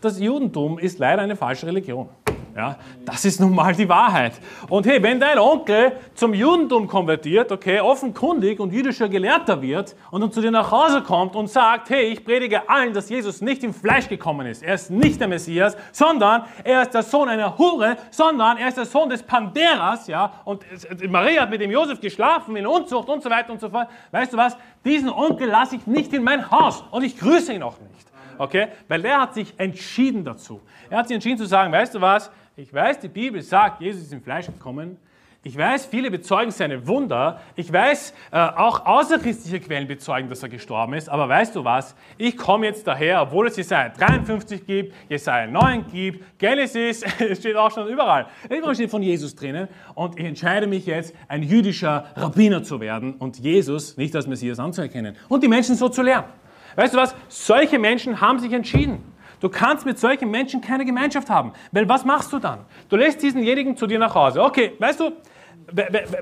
[0.00, 2.08] das Judentum ist leider eine falsche Religion.
[2.54, 4.34] Ja, das ist nun mal die Wahrheit.
[4.68, 10.20] Und hey, wenn dein Onkel zum Judentum konvertiert, okay, offenkundig und jüdischer Gelehrter wird und
[10.20, 13.64] dann zu dir nach Hause kommt und sagt, hey, ich predige allen, dass Jesus nicht
[13.64, 14.62] im Fleisch gekommen ist.
[14.62, 18.76] Er ist nicht der Messias, sondern er ist der Sohn einer Hure, sondern er ist
[18.76, 20.62] der Sohn des Panderas, ja, und
[21.08, 23.88] Maria hat mit dem Josef geschlafen in Unzucht und so weiter und so fort.
[24.10, 24.58] Weißt du was?
[24.84, 28.06] Diesen Onkel lasse ich nicht in mein Haus und ich grüße ihn auch nicht.
[28.38, 28.68] Okay?
[28.88, 30.60] Weil er hat sich entschieden dazu.
[30.90, 34.02] Er hat sich entschieden zu sagen, weißt du was, ich weiß, die Bibel sagt, Jesus
[34.02, 34.98] ist im Fleisch gekommen.
[35.44, 37.40] Ich weiß, viele bezeugen seine Wunder.
[37.56, 41.08] Ich weiß, äh, auch außerchristliche Quellen bezeugen, dass er gestorben ist.
[41.08, 41.96] Aber weißt du was?
[42.16, 47.56] Ich komme jetzt daher, obwohl es Jesaja 53 gibt, Jesaja 9 gibt, Genesis, es steht
[47.56, 48.26] auch schon überall.
[48.48, 49.66] Überall steht von Jesus drinnen.
[49.94, 54.60] Und ich entscheide mich jetzt, ein jüdischer Rabbiner zu werden und Jesus nicht als Messias
[54.60, 55.16] anzuerkennen.
[55.28, 56.28] Und die Menschen so zu lernen.
[56.76, 57.16] Weißt du was?
[57.28, 59.11] Solche Menschen haben sich entschieden.
[59.42, 61.52] Du kannst mit solchen Menschen keine Gemeinschaft haben.
[61.72, 62.60] Weil was machst du dann?
[62.88, 64.40] Du lässt diesenjenigen zu dir nach Hause.
[64.40, 65.10] Okay, weißt du,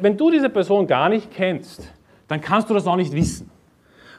[0.00, 1.92] wenn du diese Person gar nicht kennst,
[2.28, 3.50] dann kannst du das auch nicht wissen.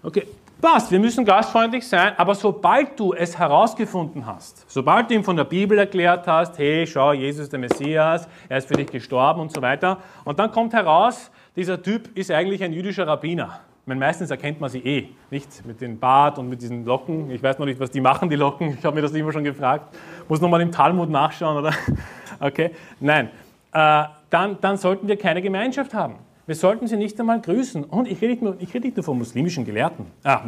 [0.03, 0.27] Okay,
[0.61, 5.35] passt, wir müssen gastfreundlich sein, aber sobald du es herausgefunden hast, sobald du ihm von
[5.35, 9.51] der Bibel erklärt hast, hey, schau, Jesus der Messias, er ist für dich gestorben und
[9.51, 14.31] so weiter, und dann kommt heraus, dieser Typ ist eigentlich ein jüdischer Rabbiner meine, meistens
[14.31, 15.65] erkennt man sie eh, nicht?
[15.65, 17.29] Mit dem Bart und mit diesen Locken.
[17.29, 18.77] Ich weiß noch nicht, was die machen, die Locken.
[18.79, 19.93] Ich habe mir das immer schon gefragt.
[20.29, 21.73] Muss nochmal im Talmud nachschauen, oder?
[22.43, 23.29] Okay, nein.
[23.71, 26.15] Äh, dann, dann sollten wir keine Gemeinschaft haben.
[26.47, 27.83] Wir sollten sie nicht einmal grüßen.
[27.83, 30.41] Und ich rede nicht nur, ich rede nicht nur von muslimischen Gelehrten, ah,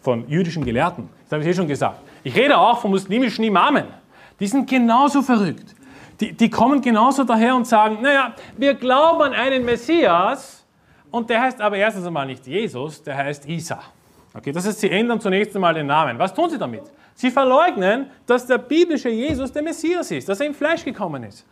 [0.00, 1.10] von jüdischen Gelehrten.
[1.24, 1.98] Das habe ich eh schon gesagt.
[2.24, 3.84] Ich rede auch von muslimischen Imamen.
[4.40, 5.74] Die sind genauso verrückt.
[6.20, 10.64] Die, die kommen genauso daher und sagen, naja, wir glauben an einen Messias,
[11.10, 13.80] und der heißt aber erstens einmal nicht Jesus, der heißt Isa.
[14.34, 16.18] Okay, das heißt, sie ändern zunächst einmal den Namen.
[16.18, 16.82] Was tun sie damit?
[17.14, 21.46] Sie verleugnen, dass der biblische Jesus der Messias ist, dass er im Fleisch gekommen ist.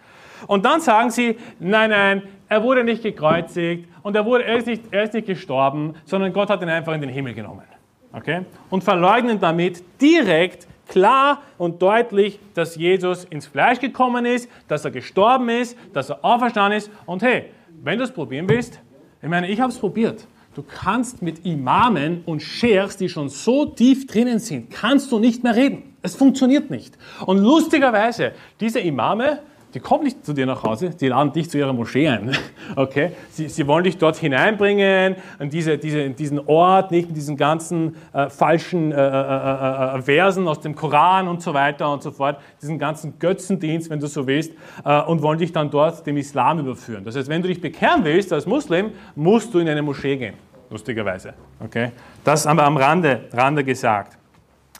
[0.46, 4.66] Und dann sagen sie, nein, nein, er wurde nicht gekreuzigt und er, wurde, er, ist
[4.66, 7.64] nicht, er ist nicht gestorben, sondern Gott hat ihn einfach in den Himmel genommen.
[8.12, 8.42] Okay?
[8.68, 14.90] Und verleugnen damit direkt, klar und deutlich, dass Jesus ins Fleisch gekommen ist, dass er
[14.90, 16.90] gestorben ist, dass er auferstanden ist.
[17.06, 17.50] Und hey,
[17.82, 18.80] wenn du es probieren willst,
[19.24, 20.26] ich meine, ich habe es probiert.
[20.54, 25.42] Du kannst mit Imamen und Sheikhs, die schon so tief drinnen sind, kannst du nicht
[25.42, 25.94] mehr reden.
[26.02, 26.96] Es funktioniert nicht.
[27.24, 29.40] Und lustigerweise, diese Imame,
[29.74, 32.36] die kommen nicht zu dir nach Hause, die laden dich zu ihrer Moschee ein.
[32.76, 33.12] Okay?
[33.30, 37.96] Sie, sie wollen dich dort hineinbringen, in, diese, diese, diesen Ort, nicht mit diesen ganzen
[38.12, 42.40] äh, falschen äh, äh, äh, Versen aus dem Koran und so weiter und so fort,
[42.62, 44.52] diesen ganzen Götzendienst, wenn du so willst,
[44.84, 47.04] äh, und wollen dich dann dort dem Islam überführen.
[47.04, 50.34] Das heißt, wenn du dich bekehren willst als Muslim, musst du in eine Moschee gehen,
[50.70, 51.34] lustigerweise.
[51.62, 51.90] Okay?
[52.24, 54.16] Das haben wir am Rande, Rande gesagt.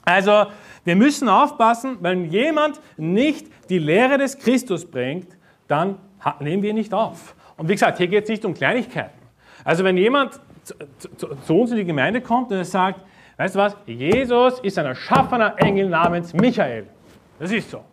[0.03, 0.45] Also,
[0.85, 5.27] wir müssen aufpassen, wenn jemand nicht die Lehre des Christus bringt,
[5.67, 5.97] dann
[6.39, 7.35] nehmen wir ihn nicht auf.
[7.57, 9.19] Und wie gesagt, hier geht es nicht um Kleinigkeiten.
[9.63, 13.01] Also wenn jemand zu, uns in die Gemeinde kommt und er sagt,
[13.37, 16.87] weißt du was, Jesus ist ein erschaffener Engel namens Michael.
[17.39, 17.83] Das ist so.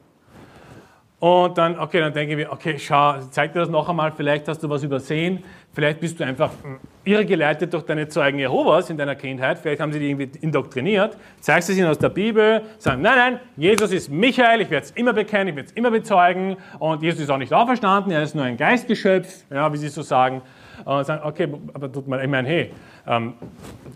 [1.23, 4.49] Und dann, okay, dann denke ich mir, okay, schau, zeig dir das noch einmal, vielleicht
[4.49, 8.97] hast du was übersehen, vielleicht bist du einfach hm, irregeleitet durch deine Zeugen Jehovas in
[8.97, 13.03] deiner Kindheit, vielleicht haben sie dich irgendwie indoktriniert, zeigst es ihnen aus der Bibel, sagen,
[13.03, 16.57] nein, nein, Jesus ist Michael, ich werde es immer bekennen, ich werde es immer bezeugen
[16.81, 20.03] und Jesus ist auch nicht auferstanden, er ist nur ein Geistgeschöpf, ja, wie sie so
[20.03, 20.43] sagen.
[20.85, 22.73] Und sagen, okay, aber tut mal, ich meine, hey,
[23.07, 23.35] ähm,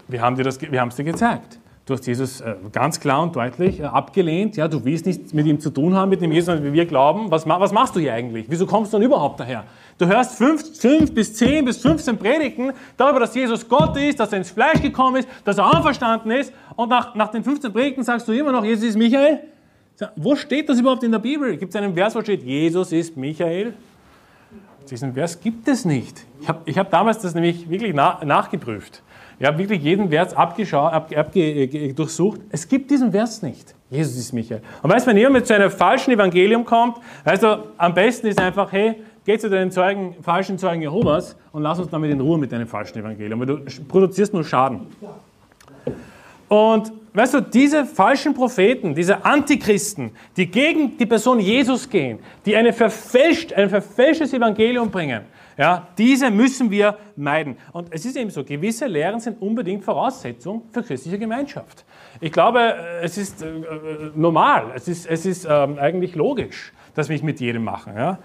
[0.07, 1.59] wir haben dir das, wir haben es dir gezeigt.
[1.87, 4.57] Du hast Jesus äh, ganz klar und deutlich äh, abgelehnt.
[4.57, 7.31] Ja, du willst nichts mit ihm zu tun haben, mit dem Jesus, wie wir glauben.
[7.31, 8.47] Was, was machst du hier eigentlich?
[8.49, 9.63] Wieso kommst du dann überhaupt daher?
[9.97, 14.33] Du hörst fünf, fünf bis zehn bis 15 Predigten darüber, dass Jesus Gott ist, dass
[14.33, 16.53] er ins Fleisch gekommen ist, dass er auferstanden ist.
[16.75, 19.45] Und nach, nach den 15 Predigten sagst du immer noch, Jesus ist Michael.
[20.17, 21.57] Wo steht das überhaupt in der Bibel?
[21.57, 23.75] Gibt es einen Vers, wo steht, Jesus ist Michael?
[24.91, 26.27] Diesen Vers gibt es nicht.
[26.41, 29.05] Ich habe ich hab damals das nämlich wirklich na, nachgeprüft.
[29.39, 31.33] Ich habe wirklich jeden Vers abgeschaut, ab, ab,
[31.95, 32.41] durchsucht.
[32.51, 33.75] Es gibt diesen Vers nicht.
[33.91, 34.63] Jesus ist Michael.
[34.83, 38.41] Und weißt du, wenn jemand so einem falschen Evangelium kommt, weißt du, am besten ist
[38.41, 38.97] einfach, hey,
[39.27, 42.67] geh zu den Zeugen, falschen Zeugen Jehovas und lass uns damit in Ruhe mit deinem
[42.67, 44.87] falschen Evangelium, weil du produzierst nur Schaden.
[46.49, 52.57] Und weißt du, diese falschen Propheten, diese Antichristen, die gegen die Person Jesus gehen, die
[52.57, 55.23] eine verfälscht, ein verfälschtes Evangelium bringen,
[55.57, 57.57] ja, diese müssen wir meiden.
[57.73, 61.85] Und es ist eben so, gewisse Lehren sind unbedingt Voraussetzung für christliche Gemeinschaft.
[62.21, 67.09] Ich glaube, es ist äh, äh normal, es ist, es ist ähm, eigentlich logisch, dass
[67.09, 67.95] wir es mit jedem machen.
[67.97, 68.19] Ja.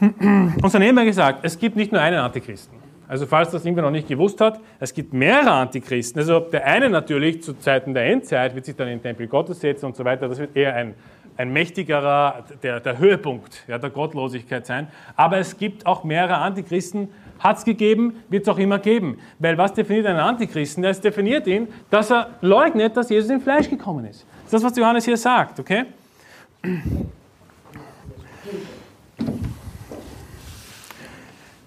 [0.62, 2.82] Hat immer gesagt, es gibt nicht nur einen Antichristen.
[3.12, 6.18] Also falls das irgendwer noch nicht gewusst hat, es gibt mehrere Antichristen.
[6.18, 9.60] Also der eine natürlich zu Zeiten der Endzeit wird sich dann in den Tempel Gottes
[9.60, 10.28] setzen und so weiter.
[10.28, 10.94] Das wird eher ein,
[11.36, 14.88] ein mächtigerer, der, der Höhepunkt ja, der Gottlosigkeit sein.
[15.16, 17.08] Aber es gibt auch mehrere Antichristen.
[17.38, 19.18] Hat es gegeben, wird es auch immer geben.
[19.38, 20.84] Weil was definiert einen Antichristen?
[20.84, 24.24] Es definiert ihn, dass er leugnet, dass Jesus im Fleisch gekommen ist.
[24.44, 25.86] Das ist das, was Johannes hier sagt, okay?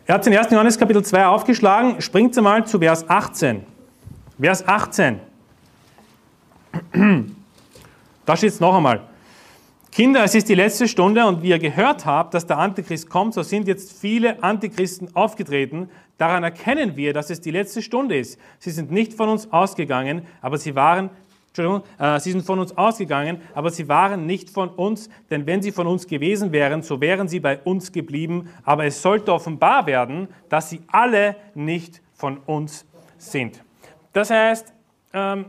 [0.08, 0.52] Er hat den 1.
[0.52, 2.00] Johannes Kapitel 2 aufgeschlagen.
[2.00, 3.64] Springt mal zu Vers 18.
[4.40, 5.20] Vers 18.
[8.26, 9.02] Da steht es noch einmal.
[9.96, 13.34] Kinder, es ist die letzte Stunde und wie ihr gehört habt, dass der Antichrist kommt,
[13.34, 15.90] so sind jetzt viele Antichristen aufgetreten.
[16.18, 18.38] Daran erkennen wir, dass es die letzte Stunde ist.
[18.60, 21.12] Sie sind nicht von uns ausgegangen, aber sie waren
[21.48, 25.62] Entschuldigung, äh, sie sind von uns ausgegangen, aber sie waren nicht von uns, denn wenn
[25.62, 28.50] sie von uns gewesen wären, so wären sie bei uns geblieben.
[28.66, 32.86] Aber es sollte offenbar werden, dass sie alle nicht von uns
[33.18, 33.64] sind.
[34.12, 34.74] Das heißt,
[35.14, 35.46] ähm,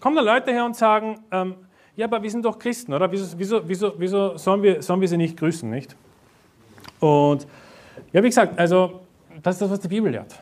[0.00, 1.54] kommen da Leute her und sagen, ähm,
[2.00, 3.12] ja, aber wir sind doch Christen, oder?
[3.12, 5.94] Wieso, wieso, wieso, wieso sollen, wir, sollen wir sie nicht grüßen, nicht?
[6.98, 7.46] Und
[8.10, 9.00] ja, wie gesagt, also
[9.42, 10.34] das ist das, was die Bibel lehrt.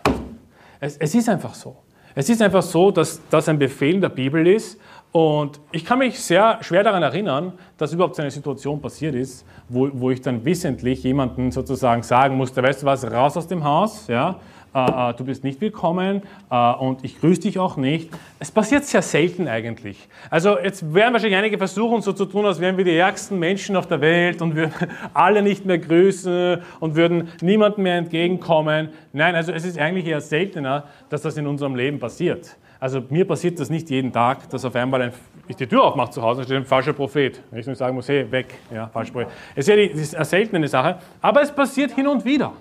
[0.78, 1.74] Es, es ist einfach so.
[2.14, 4.78] Es ist einfach so, dass das ein Befehl in der Bibel ist.
[5.10, 9.44] Und ich kann mich sehr schwer daran erinnern, dass überhaupt so eine Situation passiert ist,
[9.68, 13.64] wo, wo ich dann wissentlich jemanden sozusagen sagen musste, weißt du was, raus aus dem
[13.64, 14.38] Haus, ja,
[14.86, 18.10] äh, äh, du bist nicht willkommen äh, und ich grüße dich auch nicht.
[18.38, 20.08] Es passiert sehr selten eigentlich.
[20.30, 23.76] Also jetzt werden wahrscheinlich einige versuchen, so zu tun, als wären wir die ärgsten Menschen
[23.76, 24.72] auf der Welt und würden
[25.14, 28.90] alle nicht mehr grüßen und würden niemandem mehr entgegenkommen.
[29.12, 32.56] Nein, also es ist eigentlich eher seltener, dass das in unserem Leben passiert.
[32.80, 35.12] Also mir passiert das nicht jeden Tag, dass auf einmal ein,
[35.48, 37.40] ich die Tür aufmache zu Hause und steht ein falscher Prophet.
[37.50, 39.28] Wenn ich nur sagen muss, hey, weg, ja, falscher Prophet.
[39.56, 42.52] Es ist ja ist eine seltene Sache, aber es passiert hin und wieder.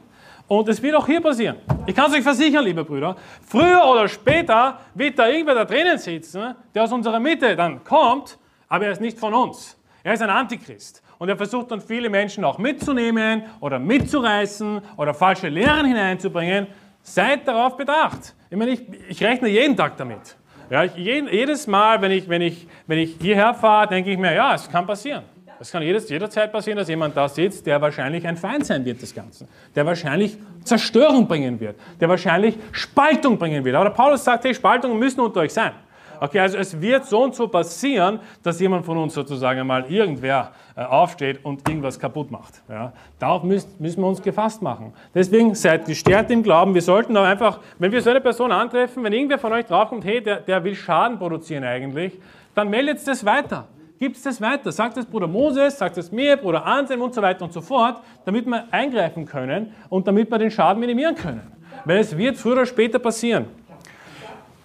[0.47, 1.57] Und es wird auch hier passieren.
[1.85, 5.97] Ich kann es euch versichern, liebe Brüder, früher oder später wird da irgendwer da drinnen
[5.97, 8.37] sitzen, der aus unserer Mitte dann kommt,
[8.69, 9.77] aber er ist nicht von uns.
[10.03, 11.03] Er ist ein Antichrist.
[11.17, 16.67] Und er versucht dann viele Menschen auch mitzunehmen oder mitzureißen oder falsche Lehren hineinzubringen.
[17.01, 18.35] Seid darauf bedacht.
[18.49, 20.37] Ich meine, ich, ich rechne jeden Tag damit.
[20.69, 24.33] Ja, ich, jedes Mal, wenn ich, wenn, ich, wenn ich hierher fahre, denke ich mir,
[24.33, 25.23] ja, es kann passieren.
[25.59, 29.01] Es kann jedes, jederzeit passieren, dass jemand da sitzt, der wahrscheinlich ein Feind sein wird
[29.01, 33.75] des Ganzen, der wahrscheinlich Zerstörung bringen wird, der wahrscheinlich Spaltung bringen wird.
[33.75, 35.71] Aber der Paulus sagt, hey, Spaltungen müssen unter euch sein.
[36.19, 40.51] Okay, also es wird so und so passieren, dass jemand von uns sozusagen mal irgendwer
[40.75, 42.55] äh, aufsteht und irgendwas kaputt macht.
[42.67, 44.93] Ja, darauf müssen, müssen wir uns gefasst machen.
[45.13, 46.73] Deswegen seid gestärkt im Glauben.
[46.73, 50.05] Wir sollten auch einfach, wenn wir so eine Person antreffen, wenn irgendwer von euch draufkommt,
[50.05, 52.13] hey, der, der will Schaden produzieren eigentlich,
[52.55, 53.67] dann meldet das weiter
[53.99, 54.71] gibt es das weiter.
[54.71, 58.01] Sagt es Bruder Moses, sagt es mir, Bruder Anselm und so weiter und so fort,
[58.25, 61.41] damit wir eingreifen können und damit wir den Schaden minimieren können.
[61.85, 63.45] Weil es wird früher oder später passieren.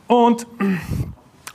[0.07, 0.47] Und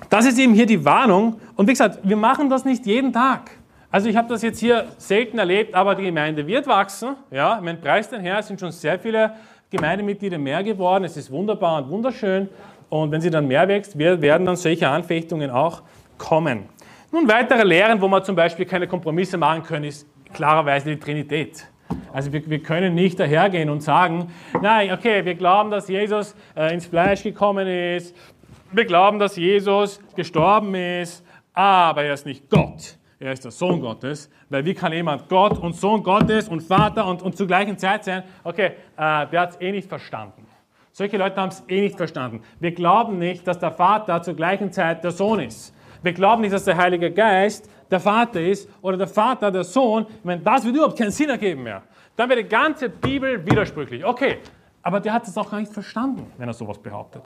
[0.10, 1.40] das ist eben hier die Warnung.
[1.56, 3.52] Und wie gesagt, wir machen das nicht jeden Tag.
[3.90, 7.16] Also ich habe das jetzt hier selten erlebt, aber die Gemeinde wird wachsen.
[7.32, 9.34] Ja, mein Preis den Herr, es sind schon sehr viele
[9.70, 11.04] Gemeindemitglieder mehr geworden.
[11.04, 12.50] Es ist wunderbar und wunderschön.
[12.90, 15.82] Und wenn sie dann mehr wächst, werden dann solche Anfechtungen auch
[16.18, 16.66] kommen.
[17.18, 21.68] Nun, weitere Lehren, wo man zum Beispiel keine Kompromisse machen können, ist klarerweise die Trinität.
[22.14, 26.72] Also wir, wir, können nicht dahergehen und sagen, nein, okay, wir glauben, dass Jesus äh,
[26.72, 28.16] ins Fleisch gekommen ist,
[28.72, 33.00] wir glauben, dass Jesus gestorben ist, aber er ist nicht Gott.
[33.18, 37.08] Er ist der Sohn Gottes, weil wie kann jemand Gott und Sohn Gottes und Vater
[37.08, 38.26] und, und zur gleichen Zeit sein?
[38.44, 40.46] Okay, äh, der hat es eh nicht verstanden.
[40.92, 42.44] Solche Leute haben es eh nicht verstanden.
[42.60, 45.74] Wir glauben nicht, dass der Vater zur gleichen Zeit der Sohn ist.
[46.08, 50.06] Wir glauben nicht, dass der Heilige Geist der Vater ist oder der Vater der Sohn.
[50.08, 51.84] Ich meine, das wird überhaupt keinen Sinn ergeben mehr.
[52.16, 54.06] Dann wäre die ganze Bibel widersprüchlich.
[54.06, 54.38] Okay,
[54.82, 57.24] aber der hat es auch gar nicht verstanden, wenn er sowas behauptet.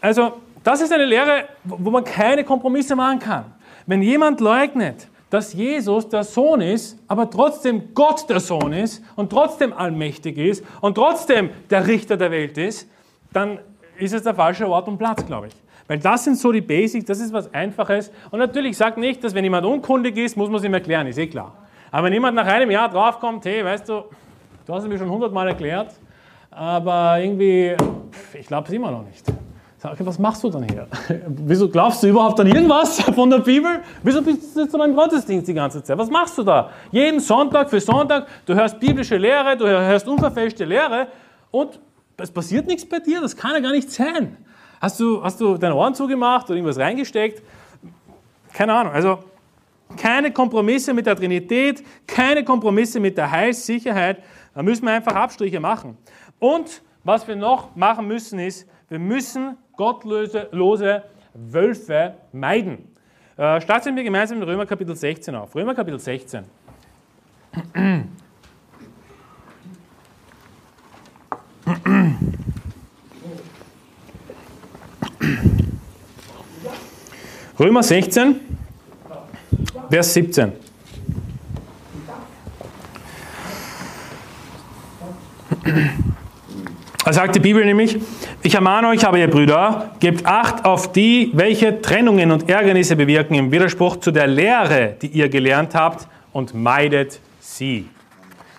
[0.00, 3.46] Also, das ist eine Lehre, wo man keine Kompromisse machen kann.
[3.84, 9.30] Wenn jemand leugnet, dass Jesus der Sohn ist, aber trotzdem Gott der Sohn ist und
[9.30, 12.88] trotzdem allmächtig ist und trotzdem der Richter der Welt ist,
[13.32, 13.58] dann
[13.98, 15.63] ist es der falsche Ort und Platz, glaube ich.
[15.86, 18.10] Weil das sind so die Basics, das ist was Einfaches.
[18.30, 21.18] Und natürlich sagt nicht, dass wenn jemand unkundig ist, muss man es ihm erklären, ist
[21.18, 21.52] eh klar.
[21.90, 24.04] Aber wenn jemand nach einem Jahr draufkommt, hey, weißt du,
[24.66, 25.92] du hast es mir schon hundertmal erklärt,
[26.50, 27.76] aber irgendwie,
[28.32, 29.24] ich glaube es immer noch nicht.
[29.76, 30.86] Sag, was machst du dann hier?
[31.28, 33.80] Wieso glaubst du überhaupt an irgendwas von der Bibel?
[34.02, 35.98] Wieso bist du beim Gottesdienst die ganze Zeit?
[35.98, 36.70] Was machst du da?
[36.90, 41.08] Jeden Sonntag für Sonntag, du hörst biblische Lehre, du hörst unverfälschte Lehre
[41.50, 41.78] und
[42.16, 44.38] es passiert nichts bei dir, das kann ja gar nicht sein.
[44.84, 47.42] Hast du, hast du deine Ohren zugemacht oder irgendwas reingesteckt?
[48.52, 48.92] Keine Ahnung.
[48.92, 49.18] Also
[49.96, 54.22] keine Kompromisse mit der Trinität, keine Kompromisse mit der Heilssicherheit.
[54.54, 55.96] Da müssen wir einfach Abstriche machen.
[56.38, 62.94] Und was wir noch machen müssen, ist, wir müssen gottlose Wölfe meiden.
[63.38, 65.54] Äh, starten wir gemeinsam in Römer Kapitel 16 auf.
[65.54, 66.44] Römer Kapitel 16.
[77.58, 78.40] Römer 16,
[79.90, 80.52] Vers 17.
[87.04, 87.98] Da sagt die Bibel nämlich,
[88.42, 93.34] ich ermahne euch aber, ihr Brüder, gebt Acht auf die, welche Trennungen und Ärgernisse bewirken
[93.34, 97.88] im Widerspruch zu der Lehre, die ihr gelernt habt, und meidet sie.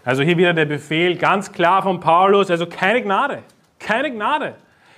[0.06, 3.39] Also hier wieder der Befehl ganz klar von Paulus, also keine Gnade,
[3.80, 4.56] keine Gnade.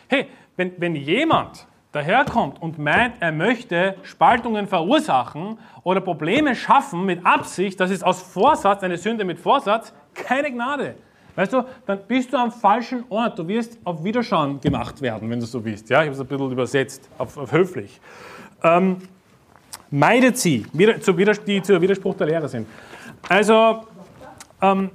[0.08, 0.28] Hey,
[0.58, 7.80] wenn, wenn jemand daherkommt und meint, er möchte Spaltungen verursachen oder Probleme schaffen mit Absicht,
[7.80, 10.96] das ist aus Vorsatz, eine Sünde mit Vorsatz, keine Gnade.
[11.36, 13.38] Weißt du, dann bist du am falschen Ort.
[13.38, 15.88] Du wirst auf Widerschauen gemacht werden, wenn du so bist.
[15.90, 18.02] Ja, ich habe es ein bisschen übersetzt, auf, auf höflich.
[18.64, 18.98] Ähm,
[19.92, 21.18] meidet sie, die zur
[21.82, 22.68] Widerspruch der Lehre sind.
[23.30, 23.84] Also,
[24.64, 24.90] ähm,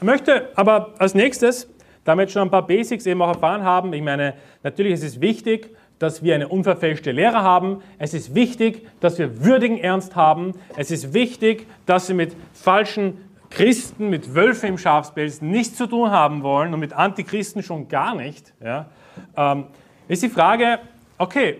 [0.00, 1.68] möchte aber als nächstes,
[2.04, 5.76] damit schon ein paar Basics eben auch erfahren haben, ich meine, natürlich ist es wichtig,
[5.98, 7.80] dass wir eine unverfälschte Lehre haben.
[7.98, 10.52] Es ist wichtig, dass wir würdigen Ernst haben.
[10.76, 13.18] Es ist wichtig, dass wir mit falschen
[13.52, 18.14] Christen mit Wölfen im Schafspelz nichts zu tun haben wollen und mit Antichristen schon gar
[18.14, 18.86] nicht, ja,
[19.36, 19.66] ähm,
[20.08, 20.78] ist die Frage,
[21.18, 21.56] okay,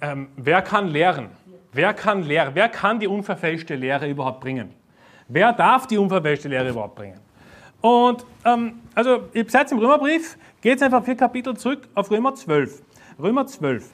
[0.00, 1.28] ähm, wer kann lehren?
[1.72, 2.50] Wer kann lehren?
[2.54, 4.70] Wer kann die unverfälschte Lehre überhaupt bringen?
[5.28, 7.20] Wer darf die unverfälschte Lehre überhaupt bringen?
[7.80, 12.82] Und ähm, also, ihr seid im Römerbrief, geht einfach vier Kapitel zurück auf Römer 12.
[13.20, 13.90] Römer 12.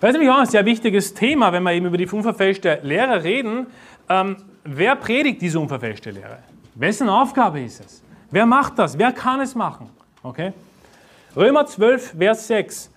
[0.00, 3.22] Das ist nämlich auch ein sehr wichtiges Thema, wenn wir eben über die unverfälschte Lehre
[3.22, 3.68] reden.
[4.08, 6.38] Ähm, wer predigt diese unverfälschte Lehre?
[6.74, 8.02] Wessen Aufgabe ist es?
[8.30, 8.98] Wer macht das?
[8.98, 9.88] Wer kann es machen?
[10.24, 10.52] Okay?
[11.36, 12.90] Römer 12, Vers 6.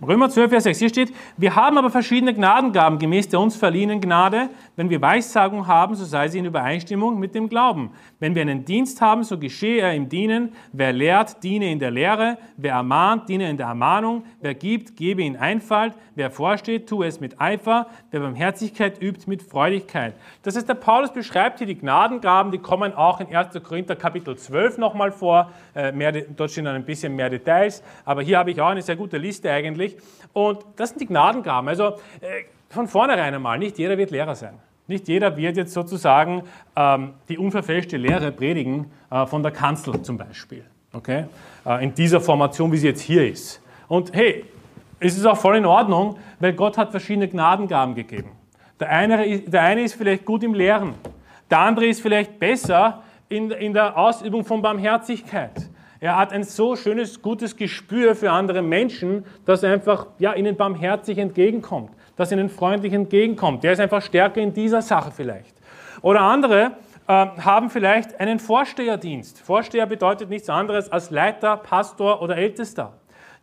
[0.00, 0.78] Römer 12, Vers 6.
[0.78, 4.48] Hier steht, wir haben aber verschiedene Gnadengaben gemäß der uns verliehenen Gnade.
[4.76, 7.92] Wenn wir Weissagung haben, so sei sie in Übereinstimmung mit dem Glauben.
[8.20, 10.52] Wenn wir einen Dienst haben, so geschehe er im Dienen.
[10.72, 12.36] Wer lehrt, diene in der Lehre.
[12.58, 14.24] Wer ermahnt, diene in der Ermahnung.
[14.42, 15.94] Wer gibt, gebe in Einfalt.
[16.14, 17.86] Wer vorsteht, tue es mit Eifer.
[18.10, 20.14] Wer Barmherzigkeit übt, mit Freudigkeit.
[20.42, 23.62] Das heißt, der Paulus beschreibt hier die Gnadengaben, die kommen auch in 1.
[23.62, 25.52] Korinther Kapitel 12 nochmal vor.
[25.74, 27.82] Äh, mehr, dort stehen dann ein bisschen mehr Details.
[28.04, 29.96] Aber hier habe ich auch eine sehr gute Liste eigentlich.
[30.34, 31.66] Und das sind die Gnadengaben.
[31.68, 34.58] Also äh, von vornherein einmal, nicht jeder wird Lehrer sein.
[34.88, 36.42] Nicht jeder wird jetzt sozusagen
[36.76, 40.64] ähm, die unverfälschte Lehre predigen, äh, von der Kanzel zum Beispiel.
[40.92, 41.24] Okay?
[41.64, 43.60] Äh, in dieser Formation, wie sie jetzt hier ist.
[43.88, 44.44] Und hey,
[45.00, 48.30] es ist auch voll in Ordnung, weil Gott hat verschiedene Gnadengaben gegeben.
[48.78, 50.94] Der eine, der eine ist vielleicht gut im Lehren,
[51.50, 55.68] der andere ist vielleicht besser in, in der Ausübung von Barmherzigkeit.
[55.98, 60.56] Er hat ein so schönes, gutes Gespür für andere Menschen, dass er einfach ja, ihnen
[60.56, 63.62] barmherzig entgegenkommt das ihnen freundlich entgegenkommt.
[63.62, 65.54] Der ist einfach stärker in dieser Sache vielleicht.
[66.02, 66.72] Oder andere
[67.06, 69.40] äh, haben vielleicht einen Vorsteherdienst.
[69.40, 72.94] Vorsteher bedeutet nichts anderes als Leiter, Pastor oder Ältester.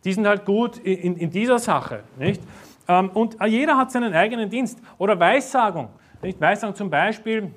[0.04, 2.00] Die sind halt gut in, in dieser Sache.
[2.18, 2.42] Nicht?
[2.88, 4.78] Ähm, und jeder hat seinen eigenen Dienst.
[4.98, 5.88] Oder Weissagung.
[6.20, 6.40] Nicht?
[6.40, 7.50] Weissagung zum Beispiel,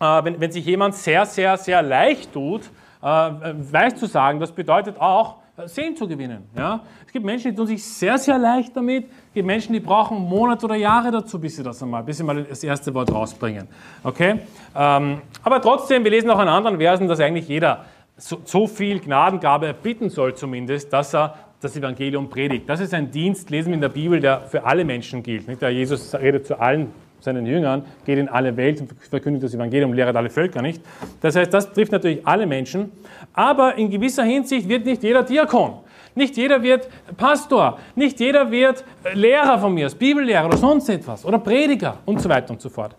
[0.00, 2.62] äh, wenn, wenn sich jemand sehr, sehr, sehr leicht tut,
[3.02, 6.44] äh, weiß zu sagen, das bedeutet auch, äh, Sehen zu gewinnen.
[6.56, 6.80] Ja?
[7.06, 9.04] Es gibt Menschen, die tun sich sehr, sehr leicht damit.
[9.04, 12.24] Es gibt Menschen, die brauchen Monate oder Jahre dazu, bis sie das einmal, bis sie
[12.24, 13.68] mal das erste Wort rausbringen.
[14.02, 14.40] Okay?
[14.74, 17.84] Ähm, aber trotzdem, wir lesen auch in anderen Versen, dass eigentlich jeder
[18.16, 22.66] so, so viel Gnadengabe erbitten soll zumindest, dass er das Evangelium predigt.
[22.68, 25.48] Das ist ein Dienst, lesen wir in der Bibel, der für alle Menschen gilt.
[25.48, 25.60] Nicht?
[25.60, 26.92] Der Jesus redet zu allen
[27.22, 30.82] seinen Jüngern, geht in alle Welt und verkündigt das Evangelium, lehrt alle Völker nicht.
[31.20, 32.92] Das heißt, das trifft natürlich alle Menschen,
[33.32, 35.78] aber in gewisser Hinsicht wird nicht jeder Diakon.
[36.14, 41.38] Nicht jeder wird Pastor, nicht jeder wird Lehrer von mir, Bibellehrer oder sonst etwas oder
[41.38, 42.94] Prediger und so weiter und so fort.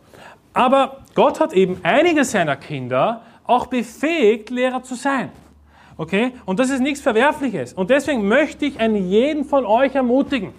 [0.54, 5.30] Aber Gott hat eben einige seiner Kinder auch befähigt, Lehrer zu sein.
[5.98, 6.32] Okay?
[6.46, 7.74] Und das ist nichts Verwerfliches.
[7.74, 10.54] Und deswegen möchte ich einen jeden von euch ermutigen.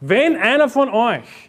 [0.00, 1.45] Wenn einer von euch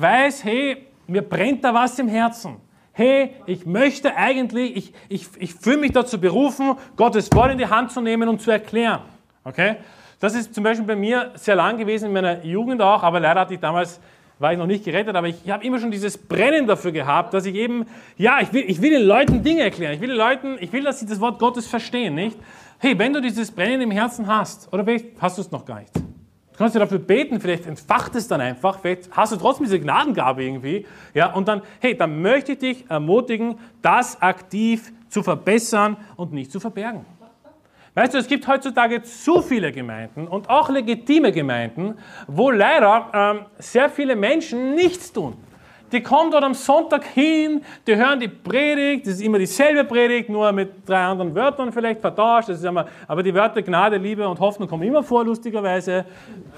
[0.00, 2.56] weiß, hey, mir brennt da was im Herzen.
[2.92, 7.66] Hey, ich möchte eigentlich, ich, ich, ich fühle mich dazu berufen, Gottes Wort in die
[7.66, 9.00] Hand zu nehmen und zu erklären.
[9.42, 9.76] Okay?
[10.20, 13.40] Das ist zum Beispiel bei mir sehr lang gewesen, in meiner Jugend auch, aber leider
[13.40, 14.00] hatte ich damals,
[14.38, 17.34] war ich noch nicht gerettet, aber ich, ich habe immer schon dieses Brennen dafür gehabt,
[17.34, 17.84] dass ich eben,
[18.16, 19.94] ja, ich will, ich will den Leuten Dinge erklären.
[19.94, 22.38] Ich will den Leuten, ich will, dass sie das Wort Gottes verstehen, nicht?
[22.78, 25.80] Hey, wenn du dieses Brennen im Herzen hast, oder vielleicht hast du es noch gar
[25.80, 25.90] nicht,
[26.54, 29.80] Du kannst ja dafür beten, vielleicht entfacht es dann einfach, vielleicht hast du trotzdem diese
[29.80, 35.96] Gnadengabe irgendwie, ja, und dann, hey, dann möchte ich dich ermutigen, das aktiv zu verbessern
[36.14, 37.04] und nicht zu verbergen.
[37.94, 41.98] Weißt du, es gibt heutzutage zu viele Gemeinden und auch legitime Gemeinden,
[42.28, 45.36] wo leider ähm, sehr viele Menschen nichts tun.
[45.92, 50.28] Die kommen dort am Sonntag hin, die hören die Predigt, das ist immer dieselbe Predigt,
[50.28, 52.48] nur mit drei anderen Wörtern vielleicht vertauscht.
[52.48, 56.04] Das ist immer, aber die Wörter Gnade, Liebe und Hoffnung kommen immer vor, lustigerweise.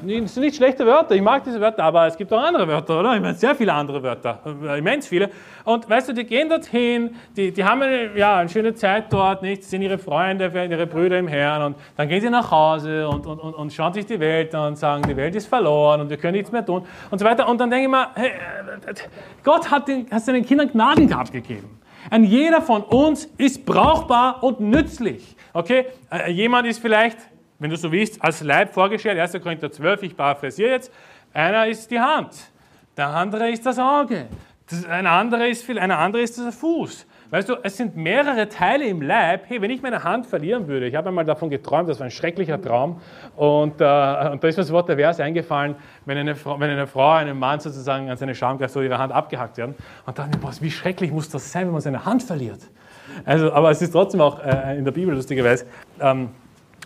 [0.01, 3.01] Das sind nicht schlechte Wörter, ich mag diese Wörter, aber es gibt auch andere Wörter,
[3.01, 3.15] oder?
[3.15, 5.31] Ich meine, sehr viele andere Wörter, äh, immens viele.
[5.65, 9.43] Und weißt du, die gehen dorthin, die, die haben eine, ja, eine schöne Zeit dort,
[9.43, 9.65] nicht?
[9.65, 13.39] sind ihre Freunde, ihre Brüder im Herrn und dann gehen sie nach Hause und, und,
[13.39, 16.17] und, und schauen sich die Welt an und sagen, die Welt ist verloren und wir
[16.17, 17.49] können nichts mehr tun und so weiter.
[17.49, 18.33] Und dann denke ich mir, hey,
[19.43, 21.81] Gott hat, den, hat seinen Kindern Gnadengabe gegeben.
[22.11, 25.37] Ein jeder von uns ist brauchbar und nützlich.
[25.53, 25.87] Okay?
[26.11, 27.19] Äh, jemand ist vielleicht,
[27.59, 29.43] wenn du so willst, als Leib vorgestellt, 1.
[29.43, 30.93] Korinther 12, ich paraphrasiere jetzt,
[31.33, 32.31] einer ist die Hand,
[32.97, 34.29] der andere ist das Auge,
[34.69, 37.07] das, ein anderer ist, ein anderer ist der Fuß.
[37.31, 39.45] Weißt du, es sind mehrere Teile im Leib.
[39.49, 42.13] Hey, wenn ich meine Hand verlieren würde, ich habe einmal davon geträumt, das war ein
[42.13, 43.01] schrecklicher Traum.
[43.35, 45.75] Und, äh, und da ist mir das Wort der Vers eingefallen,
[46.05, 49.13] wenn eine, Frau, wenn eine Frau einem Mann sozusagen an seine Schamkraft so ihre Hand
[49.13, 49.75] abgehackt werden.
[50.07, 52.61] Und dann, boah, wie schrecklich muss das sein, wenn man seine Hand verliert.
[53.25, 55.67] Also, aber es ist trotzdem auch äh, in der Bibel lustigerweise.
[56.01, 56.31] Ähm,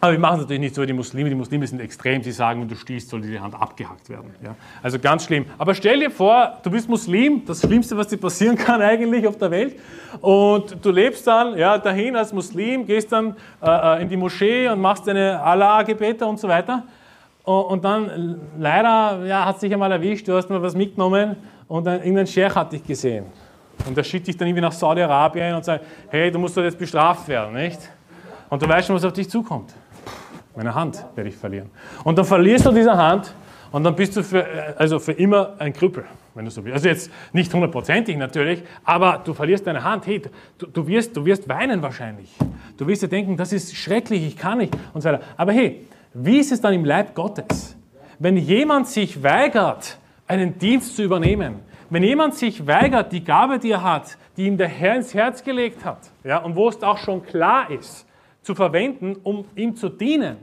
[0.00, 1.28] aber wir machen es natürlich nicht so wie die Muslime.
[1.28, 2.22] Die Muslime sind extrem.
[2.22, 4.34] Sie sagen, wenn du stehst, soll die Hand abgehackt werden.
[4.42, 4.54] Ja?
[4.82, 5.44] Also ganz schlimm.
[5.58, 9.36] Aber stell dir vor, du bist Muslim, das Schlimmste, was dir passieren kann eigentlich auf
[9.36, 9.78] der Welt.
[10.22, 14.68] Und du lebst dann ja, dahin als Muslim, gehst dann äh, äh in die Moschee
[14.68, 16.84] und machst deine Allah-Gebete und so weiter.
[17.42, 21.36] Und, dann leider ja, hat es dich einmal erwischt, du hast mal was mitgenommen
[21.68, 23.26] und ein, irgendein Sheikh hat dich gesehen.
[23.86, 26.78] Und der schickt dich dann irgendwie nach Saudi-Arabien und sagt, hey, du musst doch jetzt
[26.78, 27.80] bestraft werden, nicht?
[28.50, 29.72] Und du weißt schon, was auf dich zukommt.
[30.60, 31.70] Meine Hand werde ich verlieren.
[32.04, 33.34] Und dann verlierst du diese Hand
[33.72, 34.44] und dann bist du für,
[34.76, 36.04] also für immer ein Krüppel,
[36.34, 36.74] wenn du so willst.
[36.74, 40.06] Also jetzt nicht hundertprozentig natürlich, aber du verlierst deine Hand.
[40.06, 40.20] Hey,
[40.58, 42.28] du, du, wirst, du wirst weinen wahrscheinlich.
[42.76, 45.22] Du wirst dir denken, das ist schrecklich, ich kann nicht und so weiter.
[45.38, 47.74] Aber hey, wie ist es dann im Leib Gottes?
[48.18, 49.96] Wenn jemand sich weigert,
[50.26, 54.58] einen Dienst zu übernehmen, wenn jemand sich weigert, die Gabe, die er hat, die ihm
[54.58, 58.06] der Herr ins Herz gelegt hat, ja, und wo es auch schon klar ist,
[58.42, 60.36] zu verwenden, um ihm zu dienen,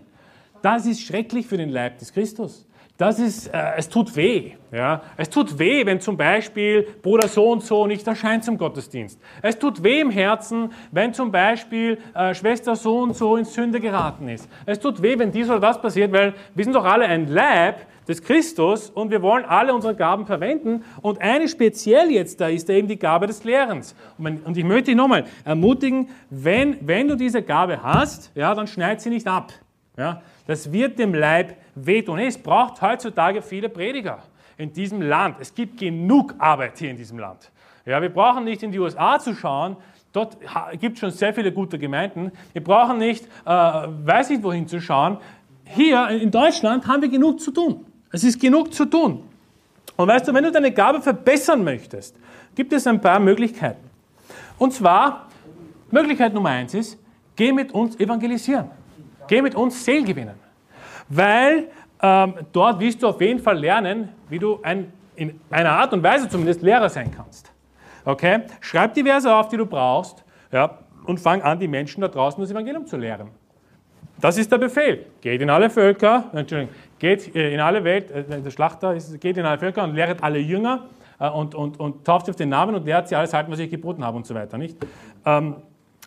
[0.68, 2.68] das ist schrecklich für den Leib des Christus.
[2.98, 4.52] Das ist, äh, es tut weh.
[4.70, 5.02] Ja?
[5.16, 9.18] Es tut weh, wenn zum Beispiel Bruder so und so nicht erscheint zum Gottesdienst.
[9.42, 13.80] Es tut weh im Herzen, wenn zum Beispiel äh, Schwester so und so in Sünde
[13.80, 14.50] geraten ist.
[14.66, 17.86] Es tut weh, wenn dies oder das passiert, weil wir sind doch alle ein Leib
[18.06, 20.84] des Christus und wir wollen alle unsere Gaben verwenden.
[21.02, 23.96] Und eine speziell jetzt da ist eben die Gabe des Lehrens.
[24.18, 29.00] Und ich möchte dich nochmal ermutigen, wenn, wenn du diese Gabe hast, ja, dann schneid
[29.00, 29.54] sie nicht ab.
[29.98, 30.22] Ja?
[30.46, 32.20] Das wird dem Leib wehtun.
[32.20, 34.20] Es braucht heutzutage viele Prediger
[34.58, 35.38] in diesem Land.
[35.40, 37.52] Es gibt genug Arbeit hier in diesem Land.
[37.86, 39.78] Ja, wir brauchen nicht in die USA zu schauen.
[40.14, 40.38] Dort
[40.80, 42.32] gibt es schon sehr viele gute Gemeinden.
[42.54, 45.18] Wir brauchen nicht, äh, weiß nicht wohin zu schauen.
[45.66, 47.86] Hier in Deutschland haben wir genug zu tun.
[48.12, 49.24] Es ist genug zu tun.
[49.96, 52.16] Und weißt du, wenn du deine Gabe verbessern möchtest,
[52.56, 53.90] gibt es ein paar Möglichkeiten.
[54.58, 55.28] Und zwar,
[55.92, 56.98] Möglichkeit Nummer eins ist,
[57.36, 58.77] geh mit uns evangelisieren.
[59.28, 60.36] Geh mit uns Seel gewinnen.
[61.10, 61.68] Weil
[62.02, 66.04] ähm, dort wirst du auf jeden Fall lernen, wie du ein, in einer Art und
[66.04, 67.52] Weise zumindest Lehrer sein kannst.
[68.06, 68.42] Okay?
[68.62, 72.42] Schreib die Verse auf, die du brauchst, ja, und fang an, die Menschen da draußen
[72.42, 73.30] das Evangelium zu lehren.
[74.20, 75.06] Das ist der Befehl.
[75.22, 79.38] Geht in alle Völker, Entschuldigung, geht äh, in alle Welt, äh, der Schlachter ist, geht
[79.38, 80.86] in alle Völker und lehret alle Jünger
[81.20, 83.70] äh, und, und, und tauft auf den Namen und lehrt sie alles halten, was ich
[83.70, 84.58] geboten habe und so weiter.
[84.58, 84.78] Nicht?
[85.26, 85.56] Ähm,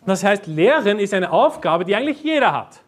[0.06, 2.80] Das heißt, Lehren ist eine Aufgabe, die eigentlich jeder hat.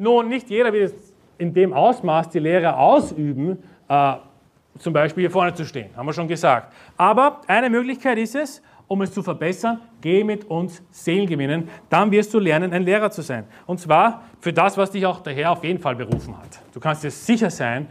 [0.00, 0.94] Nun, nicht jeder wird
[1.36, 4.14] in dem Ausmaß die Lehre ausüben, äh,
[4.78, 6.72] zum Beispiel hier vorne zu stehen, haben wir schon gesagt.
[6.96, 11.68] Aber eine Möglichkeit ist es, um es zu verbessern, geh mit uns Seelen gewinnen.
[11.90, 13.44] Dann wirst du lernen, ein Lehrer zu sein.
[13.66, 16.60] Und zwar für das, was dich auch der Herr auf jeden Fall berufen hat.
[16.72, 17.86] Du kannst dir sicher sein,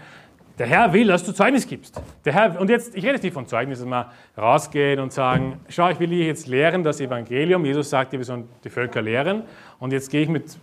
[0.58, 2.02] der Herr will, dass du Zeugnis gibst.
[2.26, 5.90] Der Herr, und jetzt, ich rede nicht von Zeugnis, dass man rausgeht und sagen, schau,
[5.92, 7.64] ich will dir jetzt lehren das Evangelium.
[7.66, 9.44] Jesus sagt dir, wir sollen die Völker lehren.
[9.78, 10.58] Und jetzt gehe ich mit,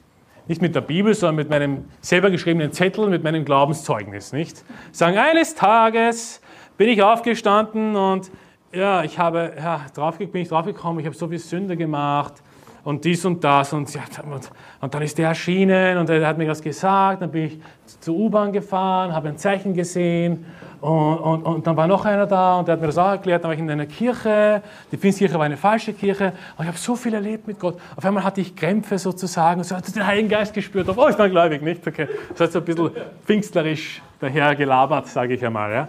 [0.48, 4.64] nicht mit der Bibel, sondern mit meinem selber geschriebenen Zettel, mit meinem Glaubenszeugnis, nicht?
[4.92, 6.40] Sagen, eines Tages
[6.76, 8.30] bin ich aufgestanden und
[8.72, 12.42] ja, ich habe, ja, drauf, bin ich draufgekommen, ich habe so viel Sünde gemacht
[12.86, 14.48] und dies und das und, ja, und,
[14.80, 17.58] und, dann ist der erschienen und er hat mir was gesagt, dann bin ich
[17.98, 20.46] zur U-Bahn gefahren, habe ein Zeichen gesehen
[20.80, 23.42] und, und, und, dann war noch einer da und der hat mir das auch erklärt,
[23.42, 24.62] dann war ich in einer Kirche,
[24.92, 27.76] die Pfingstkirche war eine falsche Kirche und ich habe so viel erlebt mit Gott.
[27.96, 31.16] Auf einmal hatte ich Krämpfe sozusagen und so hatte den Heiligen Geist gespürt, oh, ich
[31.16, 31.84] bin gläubig, nicht?
[31.84, 32.06] Okay.
[32.30, 32.90] Das hat so ein bisschen
[33.24, 35.72] pfingstlerisch daher gelabert, sage ich einmal.
[35.72, 35.88] Ja.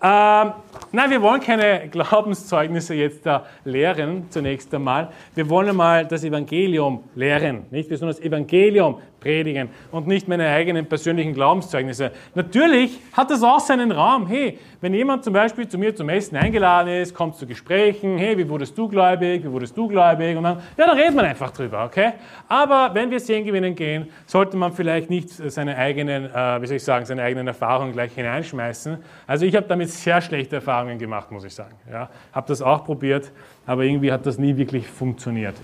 [0.00, 0.52] Ähm,
[0.92, 5.10] nein, wir wollen keine Glaubenszeugnisse jetzt da lehren, zunächst einmal.
[5.34, 7.90] Wir wollen einmal das Evangelium lehren, nicht?
[7.90, 12.12] Wir sollen das Evangelium predigen und nicht meine eigenen persönlichen Glaubenszeugnisse.
[12.34, 14.26] Natürlich hat das auch seinen Raum.
[14.26, 18.38] Hey, wenn jemand zum Beispiel zu mir zum Essen eingeladen ist, kommt zu Gesprächen, hey,
[18.38, 21.50] wie wurdest du gläubig, wie wurdest du gläubig und dann, ja, dann redet man einfach
[21.50, 22.12] drüber, okay?
[22.46, 26.76] Aber wenn wir Sehen gewinnen gehen, sollte man vielleicht nicht seine eigenen, äh, wie soll
[26.76, 28.98] ich sagen, seine eigenen Erfahrungen gleich hineinschmeißen.
[29.26, 31.74] Also ich habe damit sehr schlechte Erfahrungen gemacht, muss ich sagen.
[31.90, 33.32] Ja, habe das auch probiert,
[33.66, 35.56] aber irgendwie hat das nie wirklich funktioniert.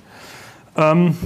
[0.76, 1.16] Ähm,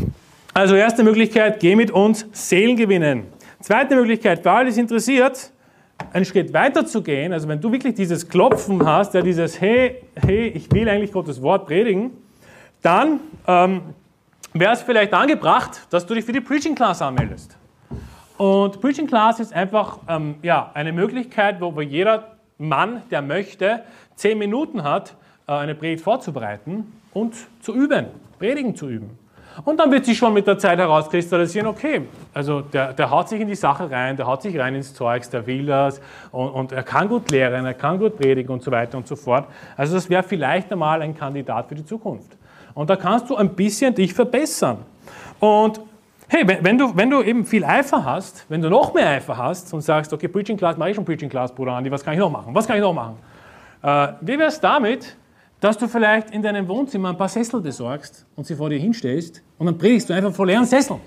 [0.58, 3.28] also erste Möglichkeit, geh mit uns Seelen gewinnen.
[3.60, 5.52] Zweite Möglichkeit, für alles interessiert,
[6.12, 10.02] einen Schritt weiter zu gehen, also wenn du wirklich dieses Klopfen hast, ja, dieses Hey,
[10.16, 12.10] hey, ich will eigentlich Gottes Wort predigen,
[12.82, 13.82] dann ähm,
[14.52, 17.56] wäre es vielleicht angebracht, dass du dich für die Preaching Class anmeldest.
[18.36, 23.84] Und Preaching Class ist einfach ähm, ja, eine Möglichkeit, wo, wo jeder Mann, der möchte,
[24.16, 25.14] zehn Minuten hat,
[25.46, 28.06] äh, eine Predigt vorzubereiten und zu üben,
[28.40, 29.27] Predigen zu üben.
[29.64, 32.02] Und dann wird sich schon mit der Zeit herauskristallisieren, okay,
[32.32, 35.28] also der, der haut sich in die Sache rein, der haut sich rein ins Zeugs,
[35.30, 36.00] der will das
[36.30, 39.16] und, und er kann gut lehren, er kann gut predigen und so weiter und so
[39.16, 39.46] fort.
[39.76, 42.36] Also das wäre vielleicht einmal ein Kandidat für die Zukunft.
[42.74, 44.78] Und da kannst du ein bisschen dich verbessern.
[45.40, 45.80] Und
[46.28, 49.74] hey, wenn du, wenn du eben viel Eifer hast, wenn du noch mehr Eifer hast
[49.74, 52.20] und sagst, okay, Preaching Class, mache ich schon Preaching Class, Bruder Andi, was kann ich
[52.20, 52.54] noch machen?
[52.54, 53.16] Was kann ich noch machen?
[53.82, 55.16] Äh, wie wäre es damit,
[55.60, 59.42] dass du vielleicht in deinem Wohnzimmer ein paar Sessel besorgst und sie vor dir hinstellst
[59.58, 61.00] und dann predigst du einfach vor leeren Sesseln.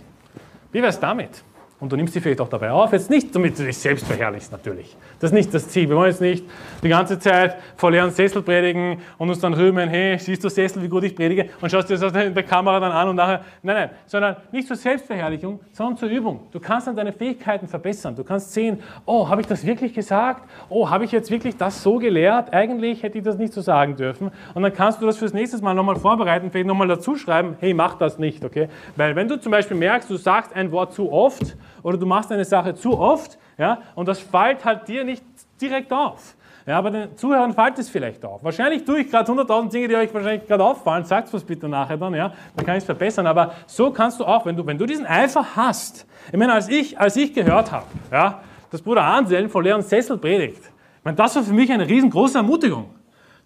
[0.71, 1.43] Wie wäre es damit?
[1.79, 2.91] Und du nimmst sie vielleicht auch dabei auf.
[2.93, 4.95] Jetzt nicht, damit du dich selbst verherrlichst, natürlich.
[5.21, 5.87] Das ist nicht das Ziel.
[5.87, 6.43] Wir wollen jetzt nicht
[6.81, 10.81] die ganze Zeit vor leeren Sessel predigen und uns dann rühmen, hey, siehst du Sessel,
[10.81, 11.47] wie gut ich predige?
[11.61, 13.89] Und schaust dir das in der Kamera dann an und nachher, nein, nein.
[14.07, 16.47] Sondern nicht zur Selbstverherrlichung, sondern zur Übung.
[16.51, 18.15] Du kannst dann deine Fähigkeiten verbessern.
[18.15, 20.49] Du kannst sehen, oh, habe ich das wirklich gesagt?
[20.69, 22.51] Oh, habe ich jetzt wirklich das so gelehrt?
[22.51, 24.31] Eigentlich hätte ich das nicht so sagen dürfen.
[24.55, 27.75] Und dann kannst du das fürs nächste Mal nochmal vorbereiten, vielleicht nochmal dazu schreiben, hey,
[27.75, 28.69] mach das nicht, okay?
[28.95, 32.31] Weil wenn du zum Beispiel merkst, du sagst ein Wort zu oft, oder du machst
[32.31, 35.23] eine Sache zu oft ja, und das fällt halt dir nicht
[35.59, 36.35] direkt auf.
[36.65, 38.43] Ja, aber den Zuhörern fällt es vielleicht auf.
[38.43, 41.03] Wahrscheinlich tue ich gerade 100.000 Dinge, die euch wahrscheinlich gerade auffallen.
[41.05, 43.25] Sagt was bitte nachher dann, ja, dann kann ich es verbessern.
[43.25, 46.05] Aber so kannst du auch, wenn du, wenn du diesen Eifer hast.
[46.31, 50.17] Ich meine, als ich, als ich gehört habe, ja, dass Bruder Anselm von Leon Sessel
[50.17, 52.91] predigt, ich meine, das war für mich eine riesengroße Ermutigung.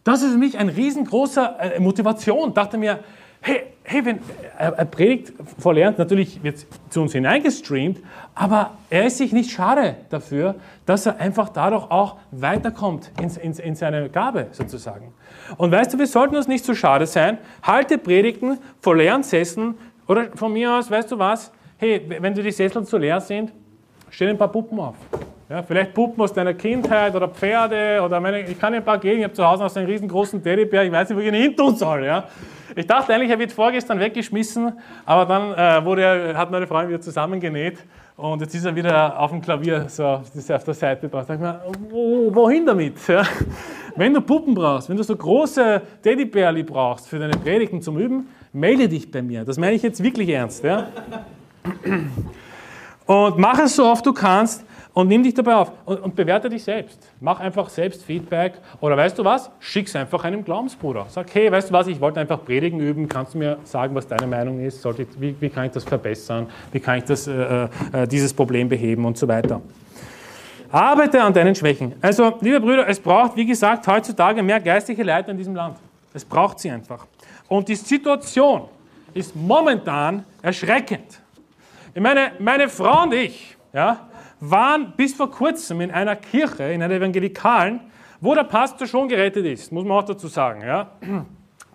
[0.03, 2.49] Das ist für mich eine riesengroße äh, Motivation.
[2.49, 2.99] Ich dachte mir,
[3.45, 4.19] hey, hey, wenn
[4.57, 7.99] er, er predigt vor Lernt, natürlich wird zu uns hineingestreamt,
[8.33, 10.55] aber er ist sich nicht schade dafür,
[10.87, 15.13] dass er einfach dadurch auch weiterkommt in, in, in seine Gabe sozusagen.
[15.57, 17.37] Und weißt du, wir sollten uns nicht so schade sein.
[17.61, 19.23] Halte Predigten vor leeren
[20.07, 21.51] oder von mir aus, weißt du was?
[21.77, 23.53] Hey, wenn du die Sessel zu leer sind,
[24.09, 24.95] stell ein paar Puppen auf.
[25.47, 28.97] Ja, vielleicht Puppen aus deiner Kindheit oder Pferde oder meine, ich kann dir ein paar
[28.97, 31.27] geben, ich habe zu Hause noch so einen riesengroßen Teddybär, ich weiß nicht, wo ich
[31.27, 32.03] ihn hin tun soll.
[32.03, 32.23] Ja.
[32.75, 34.73] Ich dachte eigentlich, er wird vorgestern weggeschmissen,
[35.05, 37.77] aber dann äh, wurde er, hat meine Freundin wieder zusammengenäht
[38.17, 41.27] und jetzt ist er wieder auf dem Klavier, so auf der Seite drauf.
[41.27, 43.07] Da ich mir, wo, wohin damit?
[43.07, 43.21] Ja?
[43.95, 48.29] Wenn du Puppen brauchst, wenn du so große Teddybärli brauchst für deine Predigten zum Üben,
[48.51, 49.45] melde dich bei mir.
[49.45, 50.63] Das meine ich jetzt wirklich ernst.
[50.63, 50.87] Ja?
[53.05, 54.65] Und mach es so oft du kannst,
[54.95, 56.99] und nimm dich dabei auf und, und, bewerte dich selbst.
[57.19, 59.51] Mach einfach selbst Feedback oder weißt du was?
[59.59, 61.05] Schick's einfach einem Glaubensbruder.
[61.09, 64.07] Sag, hey, weißt du was, ich wollte einfach Predigen üben, kannst du mir sagen, was
[64.07, 64.81] deine Meinung ist?
[64.81, 66.47] Sollte, wie, wie, kann ich das verbessern?
[66.71, 69.61] Wie kann ich das, äh, äh, dieses Problem beheben und so weiter?
[70.71, 71.93] Arbeite an deinen Schwächen.
[72.01, 75.77] Also, liebe Brüder, es braucht, wie gesagt, heutzutage mehr geistige Leiter in diesem Land.
[76.13, 77.05] Es braucht sie einfach.
[77.47, 78.63] Und die Situation,
[79.15, 81.21] ist momentan erschreckend.
[81.93, 84.07] Ich meine, meine Frau und ich ja,
[84.49, 87.79] waren bis vor kurzem in einer Kirche, in einer evangelikalen,
[88.21, 90.61] wo der Pastor schon gerettet ist, muss man auch dazu sagen.
[90.61, 90.91] Ja.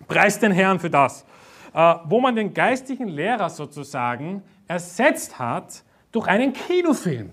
[0.07, 1.25] Preis den Herrn für das.
[1.73, 7.29] Äh, wo man den geistlichen Lehrer sozusagen ersetzt hat durch einen Kinofilm.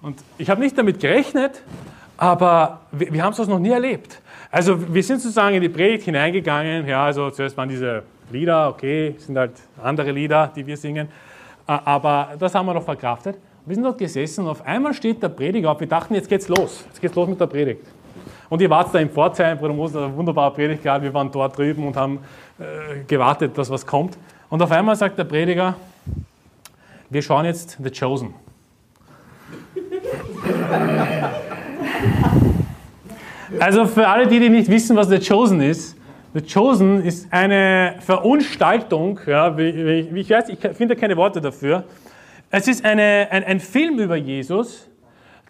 [0.00, 1.62] Und ich habe nicht damit gerechnet,
[2.16, 4.22] aber wir, wir haben es noch nie erlebt.
[4.50, 6.86] Also wir sind sozusagen in die Predigt hineingegangen.
[6.86, 9.52] Ja, also zuerst waren diese Lieder, okay, sind halt
[9.82, 11.08] andere Lieder, die wir singen.
[11.66, 13.36] Äh, aber das haben wir noch verkraftet.
[13.70, 15.78] Wir sind dort gesessen und auf einmal steht der Prediger auf.
[15.78, 16.82] Wir dachten, jetzt geht's los.
[16.88, 17.86] Jetzt geht's los mit der Predigt.
[18.48, 21.04] Und ihr wart da im Pforzheim, Bruder Moser, eine wunderbare Predigt gehabt.
[21.04, 22.18] Wir waren dort drüben und haben
[22.58, 24.18] äh, gewartet, dass was kommt.
[24.48, 25.76] Und auf einmal sagt der Prediger,
[27.10, 28.34] wir schauen jetzt The Chosen.
[33.58, 35.96] Also für alle, die, die nicht wissen, was The Chosen ist,
[36.34, 41.84] The Chosen ist eine Verunstaltung, ja, wie, wie, ich weiß, ich finde keine Worte dafür.
[42.50, 44.88] Es ist eine, ein, ein Film über Jesus,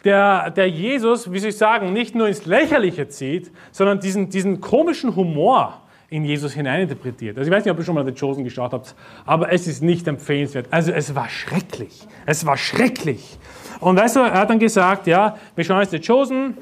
[0.04, 4.60] der, der Jesus, wie soll ich sagen, nicht nur ins Lächerliche zieht, sondern diesen, diesen
[4.60, 5.80] komischen Humor
[6.10, 7.38] in Jesus hineininterpretiert.
[7.38, 8.94] Also ich weiß nicht, ob ihr schon mal The Chosen geschaut habt,
[9.24, 10.66] aber es ist nicht empfehlenswert.
[10.70, 12.06] Also es war schrecklich.
[12.26, 13.38] Es war schrecklich.
[13.78, 16.58] Und weißt du, er hat dann gesagt, ja, wir schauen jetzt The Chosen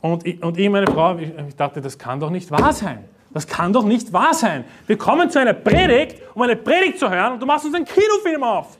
[0.00, 3.04] und ich, und ich meine Frau, ich, ich dachte, das kann doch nicht wahr sein.
[3.32, 4.64] Das kann doch nicht wahr sein.
[4.88, 7.84] Wir kommen zu einer Predigt, um eine Predigt zu hören und du machst uns einen
[7.84, 8.79] Kinofilm auf.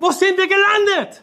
[0.00, 1.22] Wo sind wir gelandet?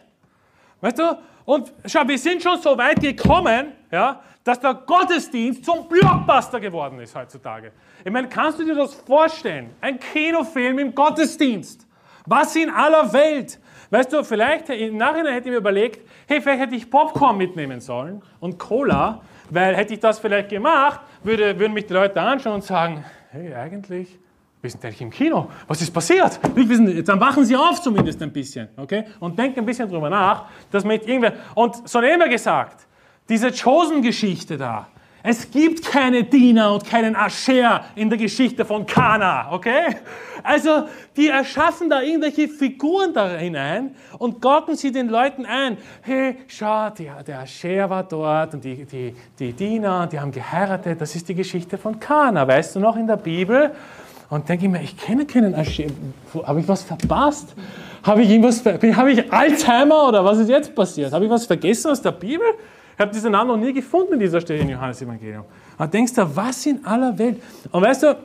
[0.80, 1.18] Weißt du?
[1.44, 7.00] Und schau, wir sind schon so weit gekommen, ja, dass der Gottesdienst zum Blockbuster geworden
[7.00, 7.72] ist heutzutage.
[8.04, 9.74] Ich meine, kannst du dir das vorstellen?
[9.80, 11.86] Ein Kinofilm im Gottesdienst.
[12.26, 13.58] Was in aller Welt?
[13.90, 17.80] Weißt du, vielleicht im Nachhinein hätte ich mir überlegt, hey, vielleicht hätte ich Popcorn mitnehmen
[17.80, 22.56] sollen und Cola, weil hätte ich das vielleicht gemacht, würde, würden mich die Leute anschauen
[22.56, 24.18] und sagen, hey, eigentlich,
[24.60, 25.48] wir sind eigentlich im Kino.
[25.66, 26.40] Was ist passiert?
[27.06, 29.04] Dann wachen Sie auf zumindest ein bisschen, okay?
[29.20, 32.86] Und denken ein bisschen drüber nach, dass man irgendwer, und so immer gesagt,
[33.28, 34.88] diese Chosen-Geschichte da,
[35.22, 39.96] es gibt keine Diener und keinen Ascher in der Geschichte von Kana, okay?
[40.44, 40.84] Also,
[41.16, 45.76] die erschaffen da irgendwelche Figuren da hinein und gocken sie den Leuten ein.
[46.02, 51.00] Hey, schau, die, der Ascher war dort und die, die, die Diener, die haben geheiratet.
[51.00, 52.46] Das ist die Geschichte von Kana.
[52.46, 53.72] Weißt du noch in der Bibel?
[54.30, 55.84] Und denke ich mir, ich kenne keinen Ascher.
[56.44, 57.54] Habe ich was verpasst?
[58.02, 61.12] Habe ich irgendwas, habe ich Alzheimer oder was ist jetzt passiert?
[61.12, 62.46] Habe ich was vergessen aus der Bibel?
[62.94, 65.44] Ich habe diesen Namen noch nie gefunden in dieser Stelle im Johannes-Evangelium.
[65.78, 67.40] Und denkst du, was in aller Welt?
[67.70, 68.16] Und weißt du,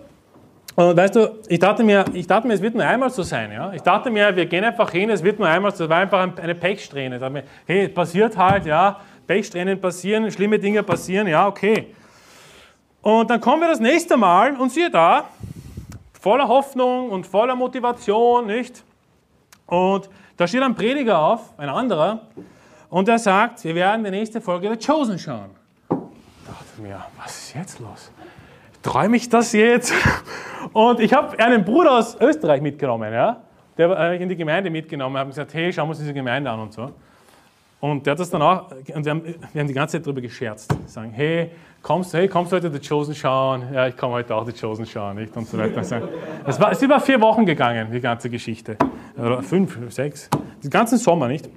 [0.75, 3.51] und weißt du, ich dachte, mir, ich dachte mir, es wird nur einmal so sein.
[3.51, 3.71] Ja?
[3.73, 5.83] Ich dachte mir, wir gehen einfach hin, es wird nur einmal so.
[5.83, 7.15] Es war einfach eine Pechsträhne.
[7.15, 11.93] Ich dachte mir, hey, passiert halt, ja, Pechsträhnen passieren, schlimme Dinge passieren, ja, okay.
[13.01, 15.29] Und dann kommen wir das nächste Mal und siehe da,
[16.23, 18.81] voller Hoffnung und voller Motivation, nicht?
[19.65, 22.21] Und da steht ein Prediger auf, ein anderer,
[22.89, 25.49] und er sagt, wir werden die nächste Folge The Chosen schauen.
[25.89, 28.09] Ich dachte mir, was ist jetzt los?
[28.81, 29.93] Träume ich das jetzt?
[30.73, 33.41] Und ich habe einen Bruder aus Österreich mitgenommen, ja?
[33.77, 36.49] der habe ich in die Gemeinde mitgenommen, habe gesagt, hey, schauen wir uns diese Gemeinde
[36.49, 36.91] an und so.
[37.83, 40.21] Und der hat das dann auch, und wir haben, wir haben die ganze Zeit darüber
[40.21, 40.73] gescherzt.
[40.85, 43.63] Sagen, hey, kommst, hey, kommst du heute The Chosen schauen?
[43.73, 45.35] Ja, ich komme heute auch The Chosen schauen, nicht?
[45.35, 45.81] Und so weiter.
[46.47, 48.77] Es war, ist über vier Wochen gegangen, die ganze Geschichte.
[49.17, 50.29] Oder fünf, sechs.
[50.63, 51.49] Den ganzen Sommer, nicht?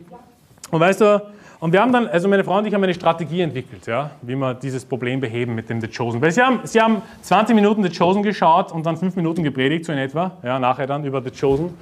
[0.72, 1.22] Und weißt du,
[1.61, 4.35] und wir haben dann, also meine Frau und ich haben eine Strategie entwickelt, ja, wie
[4.35, 6.20] wir dieses Problem beheben mit dem The Chosen.
[6.20, 9.85] Weil sie haben, sie haben 20 Minuten The Chosen geschaut und dann 5 Minuten gepredigt,
[9.85, 11.66] so in etwa, ja, nachher dann über The Chosen.
[11.66, 11.74] Und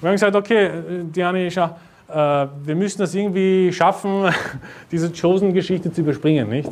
[0.00, 0.70] wir haben gesagt, okay,
[1.12, 1.70] Diane, schau, äh,
[2.12, 4.24] wir müssen das irgendwie schaffen,
[4.90, 6.70] diese Chosen-Geschichte zu überspringen, nicht?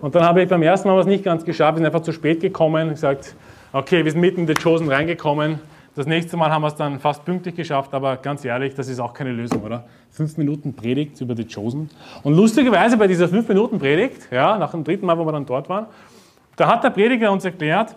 [0.00, 2.12] Und dann habe ich beim ersten Mal was nicht ganz geschafft, wir sind einfach zu
[2.12, 3.34] spät gekommen, gesagt,
[3.72, 5.60] okay, wir sind mitten in The Chosen reingekommen,
[5.98, 9.00] das nächste Mal haben wir es dann fast pünktlich geschafft, aber ganz ehrlich, das ist
[9.00, 9.82] auch keine Lösung, oder?
[10.12, 11.90] Fünf Minuten Predigt über die Chosen.
[12.22, 15.44] Und lustigerweise bei dieser fünf Minuten Predigt, ja, nach dem dritten Mal, wo wir dann
[15.44, 15.86] dort waren,
[16.54, 17.96] da hat der Prediger uns erklärt,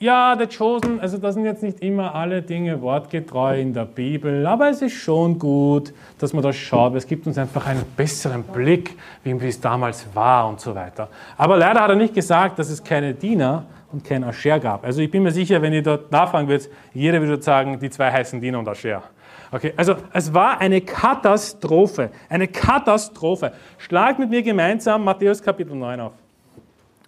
[0.00, 4.46] ja, der Chosen, also da sind jetzt nicht immer alle Dinge wortgetreu in der Bibel,
[4.46, 7.84] aber es ist schon gut, dass man das schaut, weil es gibt uns einfach einen
[7.96, 11.08] besseren Blick, wie es damals war und so weiter.
[11.36, 14.84] Aber leider hat er nicht gesagt, dass es keine Diener und kein Ascher gab.
[14.84, 18.10] Also ich bin mir sicher, wenn ihr dort nachfragen würdet, jeder würde sagen, die zwei
[18.10, 19.04] heißen Diener und Ascher.
[19.52, 23.52] Okay, also es war eine Katastrophe, eine Katastrophe.
[23.78, 26.12] Schlagt mit mir gemeinsam Matthäus Kapitel 9 auf.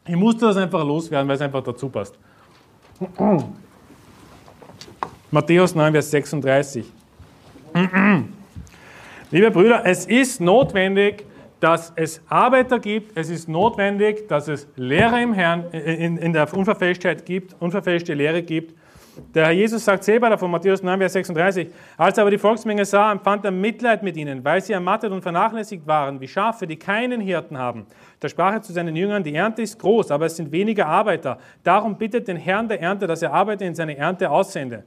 [0.06, 2.16] Ich musste das einfach loswerden, weil es einfach dazu passt.
[5.30, 6.84] Matthäus 9, Vers 36.
[9.30, 11.24] Liebe Brüder, es ist notwendig,
[11.60, 16.32] dass es Arbeiter gibt, es ist notwendig, dass es Lehrer im Herrn, äh, in, in
[16.32, 18.74] der Unverfälschtheit gibt, unverfälschte Lehre gibt.
[19.34, 22.84] Der Herr Jesus sagt selber davon, Matthäus 9, Vers 36, als er aber die Volksmenge
[22.84, 26.76] sah, empfand er Mitleid mit ihnen, weil sie ermattet und vernachlässigt waren, wie Schafe, die
[26.76, 27.86] keinen Hirten haben.
[28.20, 31.38] Da sprach er zu seinen Jüngern, die Ernte ist groß, aber es sind weniger Arbeiter.
[31.64, 34.84] Darum bittet den Herrn der Ernte, dass er Arbeiter in seine Ernte aussende.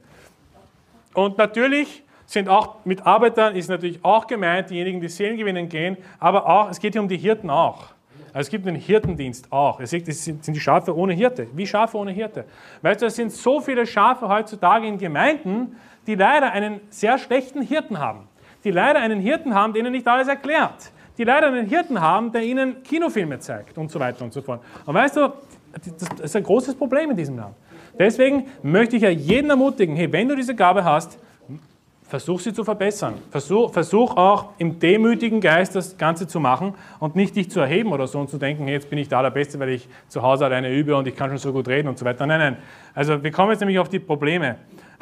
[1.14, 5.96] Und natürlich sind auch mit Arbeitern ist natürlich auch gemeint, diejenigen, die Seelen gewinnen gehen,
[6.20, 7.88] aber auch, es geht hier um die Hirten auch.
[8.32, 9.80] Also es gibt einen Hirtendienst auch.
[9.80, 12.44] Es sind die Schafe ohne Hirte, wie Schafe ohne Hirte.
[12.82, 15.76] Weißt du, es sind so viele Schafe heutzutage in Gemeinden,
[16.06, 18.28] die leider einen sehr schlechten Hirten haben.
[18.64, 20.92] Die leider einen Hirten haben, der ihnen nicht alles erklärt.
[21.18, 24.62] Die leider einen Hirten haben, der ihnen Kinofilme zeigt und so weiter und so fort.
[24.86, 25.32] Und weißt du,
[25.72, 27.54] das ist ein großes Problem in diesem Land.
[27.98, 31.18] Deswegen möchte ich ja jeden ermutigen, hey, wenn du diese Gabe hast,
[32.10, 33.14] versuch sie zu verbessern.
[33.30, 37.92] Versuch, versuch auch im demütigen Geist das Ganze zu machen und nicht dich zu erheben
[37.92, 40.20] oder so und zu denken, hey, jetzt bin ich da der Beste, weil ich zu
[40.20, 42.26] Hause alleine übe und ich kann schon so gut reden und so weiter.
[42.26, 42.56] Nein, nein.
[42.94, 44.56] Also wir kommen jetzt nämlich auf die Probleme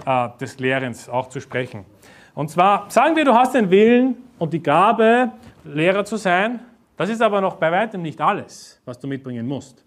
[0.05, 1.87] äh, des Lehrens auch zu sprechen.
[2.35, 5.33] Und zwar sagen wir, du hast den Willen und die Gabe,
[5.65, 6.61] Lehrer zu sein.
[6.99, 9.83] Das ist aber noch bei weitem nicht alles, was du mitbringen musst.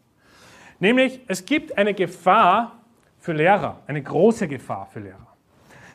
[0.79, 2.71] Nämlich, es gibt eine Gefahr
[3.19, 5.30] für Lehrer, eine große Gefahr für Lehrer.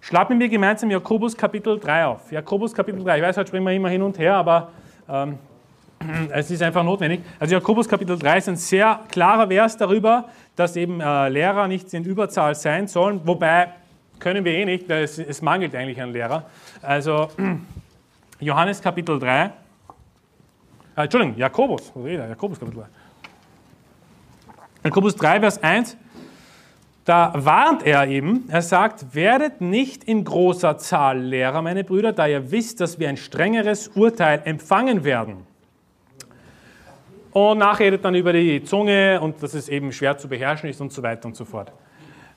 [0.07, 2.31] Schlagen wir gemeinsam Jakobus Kapitel 3 auf.
[2.31, 4.71] Jakobus Kapitel 3, ich weiß, heute springen wir immer hin und her, aber
[5.09, 5.37] ähm,
[6.31, 7.23] es ist einfach notwendig.
[7.41, 11.93] Also Jakobus Kapitel 3 ist ein sehr klarer Vers darüber, dass eben äh, Lehrer nicht
[11.93, 13.73] in Überzahl sein sollen, wobei
[14.21, 16.45] können wir eh nicht, weil es, es mangelt eigentlich an Lehrer.
[16.83, 17.29] Also
[18.39, 19.51] Johannes Kapitel 3, äh,
[21.03, 22.87] Entschuldigung, Jakobus, Jakobus Kapitel 3.
[24.85, 25.97] Jakobus 3, Vers 1
[27.07, 32.27] da warnt er eben, er sagt, werdet nicht in großer Zahl Lehrer, meine Brüder, da
[32.27, 35.47] ihr wisst, dass wir ein strengeres Urteil empfangen werden.
[37.31, 40.93] Und nachredet dann über die Zunge und dass es eben schwer zu beherrschen ist und
[40.93, 41.71] so weiter und so fort.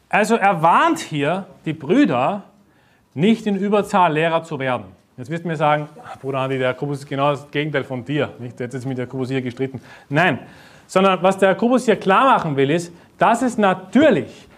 [0.08, 2.44] Also er warnt hier die Brüder,
[3.16, 4.86] nicht in Überzahl Lehrer zu werden.
[5.18, 5.90] Jetzt wirst du mir sagen,
[6.22, 8.30] Bruder Andi, der Jakobus ist genau das Gegenteil von dir.
[8.38, 8.60] Nicht?
[8.60, 9.82] Der hat jetzt mit Jakobus hier gestritten.
[10.10, 10.40] Nein,
[10.86, 14.49] sondern was der Jakobus hier klar machen will, ist, dass es natürlich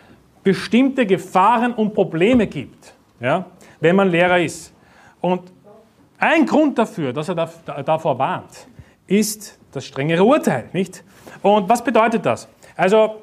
[0.44, 3.46] bestimmte Gefahren und Probleme gibt, ja,
[3.80, 4.74] wenn man Lehrer ist.
[5.20, 5.52] Und
[6.18, 7.36] ein Grund dafür, dass er
[7.84, 8.68] davor warnt,
[9.08, 11.04] ist das strengere Urteil, nicht?
[11.42, 12.48] Und was bedeutet das?
[12.76, 13.22] Also,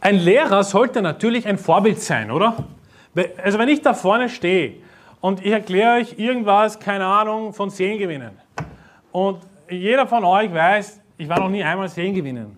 [0.00, 2.56] ein Lehrer sollte natürlich ein Vorbild sein, oder?
[3.42, 4.74] Also, wenn ich da vorne stehe
[5.20, 8.32] und ich erkläre euch irgendwas, keine Ahnung, von Seelengewinnen
[9.12, 9.38] und
[9.68, 12.56] jeder von euch weiß, ich war noch nie einmal Seelengewinnen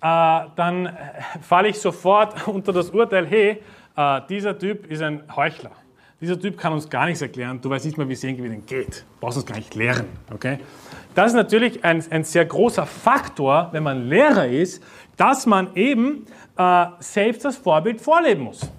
[0.00, 0.96] dann
[1.42, 3.62] falle ich sofort unter das Urteil, hey,
[3.96, 5.72] äh, dieser Typ ist ein Heuchler.
[6.20, 7.60] Dieser Typ kann uns gar nichts erklären.
[7.60, 9.00] Du weißt nicht mal, wie Sehengewinnen geht.
[9.00, 10.06] Du brauchst uns gar nicht lehren.
[10.32, 10.58] Okay?
[11.14, 14.82] Das ist natürlich ein, ein sehr großer Faktor, wenn man Lehrer ist,
[15.16, 16.26] dass man eben
[16.56, 18.70] äh, selbst das Vorbild vorleben muss.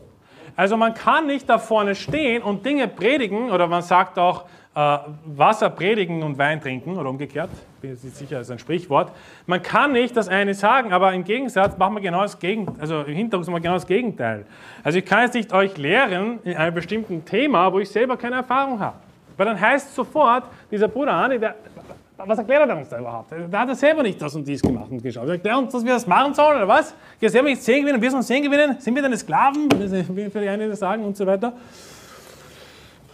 [0.56, 4.48] Also man kann nicht da vorne stehen und Dinge predigen oder man sagt auch, äh,
[4.74, 7.50] Wasser predigen und Wein trinken oder umgekehrt.
[7.82, 9.12] Bin jetzt nicht sicher, das ist ein Sprichwort.
[9.46, 12.76] Man kann nicht das eine sagen, aber im Gegensatz machen wir genau das Gegenteil.
[12.80, 14.46] Also im Hintergrund machen wir genau das Gegenteil.
[14.82, 18.38] Also ich kann jetzt nicht euch lehren in einem bestimmten Thema, wo ich selber keine
[18.38, 18.96] Erfahrung habe.
[19.36, 21.56] Weil dann heißt sofort, dieser Bruder Arne, der,
[22.18, 23.32] was erklärt er uns da überhaupt?
[23.32, 25.28] Der hat er selber nicht das und dies gemacht und geschaut.
[25.28, 26.94] Er erklärt uns, dass wir das machen sollen, oder was?
[27.20, 28.80] Wir selber nicht 10 gewinnen, wir sollen 10 gewinnen.
[28.80, 29.68] Sind wir deine Sklaven?
[30.16, 31.52] Wie für die einen sagen und so weiter.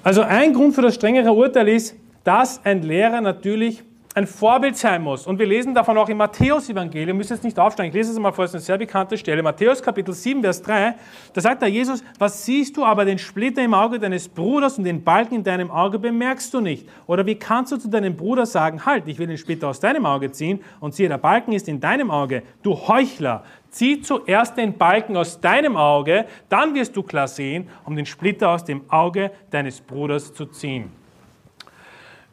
[0.07, 1.93] Also ein Grund für das strengere Urteil ist,
[2.23, 3.83] dass ein Lehrer natürlich
[4.15, 5.27] ein Vorbild sein muss.
[5.27, 8.31] Und wir lesen davon auch im Matthäus-Evangelium, müsst jetzt nicht aufsteigen, ich lese es mal
[8.31, 10.95] vor, es ist eine sehr bekannte Stelle, Matthäus Kapitel 7, Vers 3,
[11.33, 14.85] da sagt der Jesus, was siehst du aber den Splitter im Auge deines Bruders und
[14.85, 16.87] den Balken in deinem Auge bemerkst du nicht?
[17.05, 20.07] Oder wie kannst du zu deinem Bruder sagen, halt, ich will den Splitter aus deinem
[20.07, 24.77] Auge ziehen und siehe, der Balken ist in deinem Auge, du Heuchler, Zieh zuerst den
[24.77, 29.31] Balken aus deinem Auge, dann wirst du klar sehen, um den Splitter aus dem Auge
[29.51, 30.91] deines Bruders zu ziehen.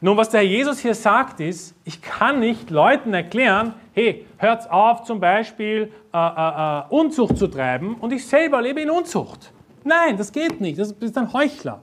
[0.00, 4.70] Nun, was der Herr Jesus hier sagt, ist, ich kann nicht Leuten erklären, hey, hört
[4.70, 9.50] auf zum Beispiel äh, äh, äh, Unzucht zu treiben und ich selber lebe in Unzucht.
[9.82, 11.82] Nein, das geht nicht, das ist ein Heuchler.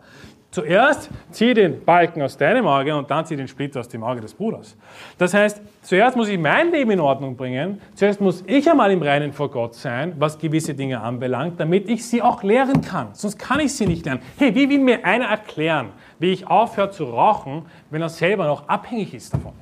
[0.51, 4.19] Zuerst zieh den Balken aus deinem Auge und dann zieh den Splitter aus dem Auge
[4.19, 4.75] des Bruders.
[5.17, 9.01] Das heißt, zuerst muss ich mein Leben in Ordnung bringen, zuerst muss ich einmal im
[9.01, 13.07] Reinen vor Gott sein, was gewisse Dinge anbelangt, damit ich sie auch lehren kann.
[13.13, 14.21] Sonst kann ich sie nicht lernen.
[14.37, 18.67] Hey, wie will mir einer erklären, wie ich aufhöre zu rauchen, wenn er selber noch
[18.67, 19.53] abhängig ist davon?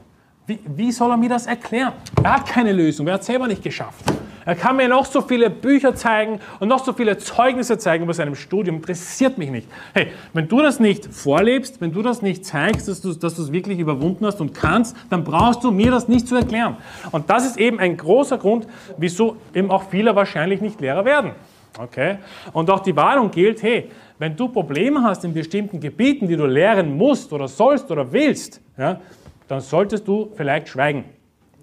[0.47, 1.93] Wie, wie soll er mir das erklären?
[2.23, 4.03] Er hat keine Lösung, er hat es selber nicht geschafft.
[4.49, 8.15] Er kann mir noch so viele Bücher zeigen und noch so viele Zeugnisse zeigen über
[8.15, 8.77] seinem Studium.
[8.77, 9.67] Interessiert mich nicht.
[9.93, 13.51] Hey, wenn du das nicht vorlebst, wenn du das nicht zeigst, dass du, dass es
[13.51, 16.77] wirklich überwunden hast und kannst, dann brauchst du mir das nicht zu erklären.
[17.11, 18.65] Und das ist eben ein großer Grund,
[18.97, 21.33] wieso eben auch viele wahrscheinlich nicht Lehrer werden.
[21.77, 22.17] Okay?
[22.51, 26.47] Und auch die Warnung gilt, hey, wenn du Probleme hast in bestimmten Gebieten, die du
[26.47, 28.99] lehren musst oder sollst oder willst, ja,
[29.47, 31.05] dann solltest du vielleicht schweigen.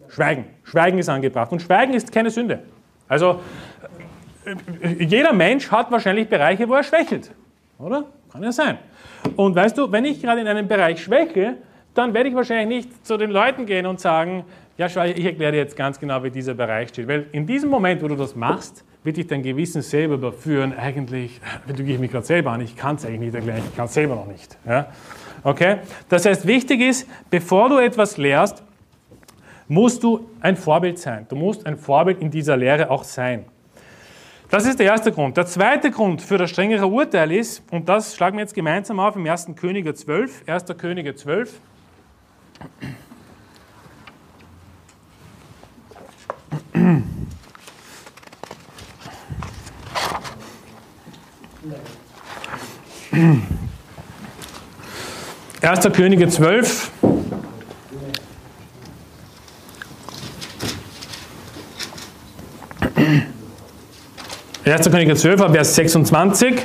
[0.06, 0.44] Schweigen.
[0.62, 1.50] Schweigen ist angebracht.
[1.50, 2.62] Und Schweigen ist keine Sünde.
[3.08, 3.40] Also
[4.98, 7.30] jeder Mensch hat wahrscheinlich Bereiche, wo er schwächelt.
[7.78, 8.04] Oder?
[8.32, 8.78] Kann ja sein.
[9.34, 11.56] Und weißt du, wenn ich gerade in einem Bereich schwäche,
[11.94, 14.44] dann werde ich wahrscheinlich nicht zu den Leuten gehen und sagen,
[14.78, 17.08] ja, schau, ich erkläre dir jetzt ganz genau, wie dieser Bereich steht.
[17.08, 20.76] Weil in diesem Moment, wo du das machst, wird dich dein Gewissen selber überführen.
[20.76, 23.86] Eigentlich betrüge ich mich gerade selber an, ich kann es eigentlich nicht erklären, ich kann
[23.86, 24.58] es selber noch nicht.
[24.66, 24.88] Ja?
[25.42, 25.78] Okay?
[26.08, 28.62] Das heißt, wichtig ist, bevor du etwas lehrst,
[29.68, 31.26] musst du ein Vorbild sein.
[31.28, 33.44] Du musst ein Vorbild in dieser Lehre auch sein.
[34.48, 35.36] Das ist der erste Grund.
[35.36, 39.16] Der zweite Grund für das strengere Urteil ist, und das schlagen wir jetzt gemeinsam auf
[39.16, 39.48] im 1.
[39.56, 40.64] Könige 12, 1.
[40.78, 41.60] Könige 12.
[55.60, 56.92] Erster Könige 12.
[64.66, 64.90] 1.
[64.90, 66.60] Könige 12, Vers 26.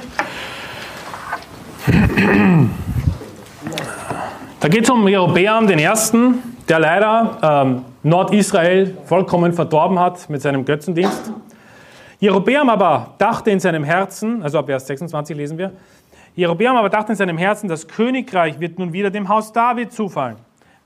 [4.59, 10.41] Da geht es um Jerobeam, den Ersten, der leider ähm, Nordisrael vollkommen verdorben hat mit
[10.41, 11.31] seinem Götzendienst.
[12.19, 15.71] Jerobeam aber dachte in seinem Herzen, also ab Vers 26 lesen wir,
[16.33, 20.37] Jerobeam aber dachte in seinem Herzen, das Königreich wird nun wieder dem Haus David zufallen.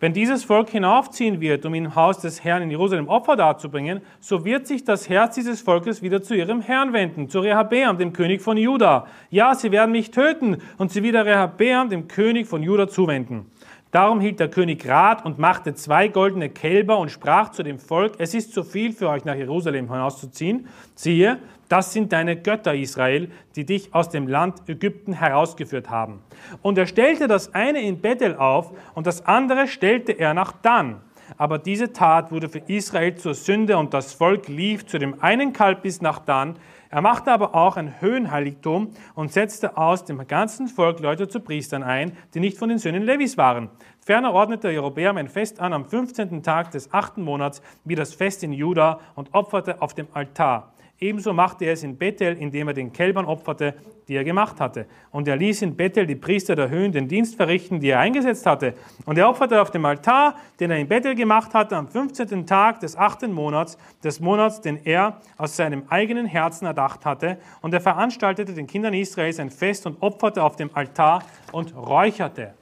[0.01, 4.43] Wenn dieses Volk hinaufziehen wird, um im Haus des Herrn in Jerusalem Opfer darzubringen, so
[4.43, 8.41] wird sich das Herz dieses Volkes wieder zu ihrem Herrn wenden, zu Rehabeam, dem König
[8.41, 9.07] von Juda.
[9.29, 13.49] Ja, sie werden mich töten und sie wieder Rehabeam, dem König von Juda, zuwenden.
[13.91, 18.15] Darum hielt der König Rat und machte zwei goldene Kälber und sprach zu dem Volk,
[18.17, 20.67] es ist zu viel für euch nach Jerusalem hinauszuziehen.
[20.95, 21.37] Siehe,
[21.69, 26.21] das sind deine Götter, Israel, die dich aus dem Land Ägypten herausgeführt haben.
[26.61, 31.01] Und er stellte das eine in Bethel auf und das andere stellte er nach Dan.
[31.37, 35.53] Aber diese Tat wurde für Israel zur Sünde und das Volk lief zu dem einen
[35.53, 36.55] Kalb bis nach Dan.
[36.89, 41.83] Er machte aber auch ein Höhenheiligtum und setzte aus dem ganzen Volk Leute zu Priestern
[41.83, 43.69] ein, die nicht von den Söhnen Levis waren.
[43.99, 46.43] Ferner ordnete Jerobeam ein Fest an am 15.
[46.43, 50.74] Tag des achten Monats, wie das Fest in Juda, und opferte auf dem Altar.
[50.97, 53.73] Ebenso machte er es in Bethel, indem er den Kälbern opferte,
[54.07, 54.85] die er gemacht hatte.
[55.11, 58.45] Und er ließ in Bethel die Priester der Höhen den Dienst verrichten, die er eingesetzt
[58.45, 58.75] hatte.
[59.05, 62.47] Und er opferte auf dem Altar, den er in Bethel gemacht hatte, am 15.
[62.47, 67.39] Tag des achten Monats, des Monats, den er aus seinem eigenen Herzen erdacht hatte.
[67.61, 72.53] Und er veranstaltete den Kindern Israels ein Fest und opferte auf dem Altar und räucherte.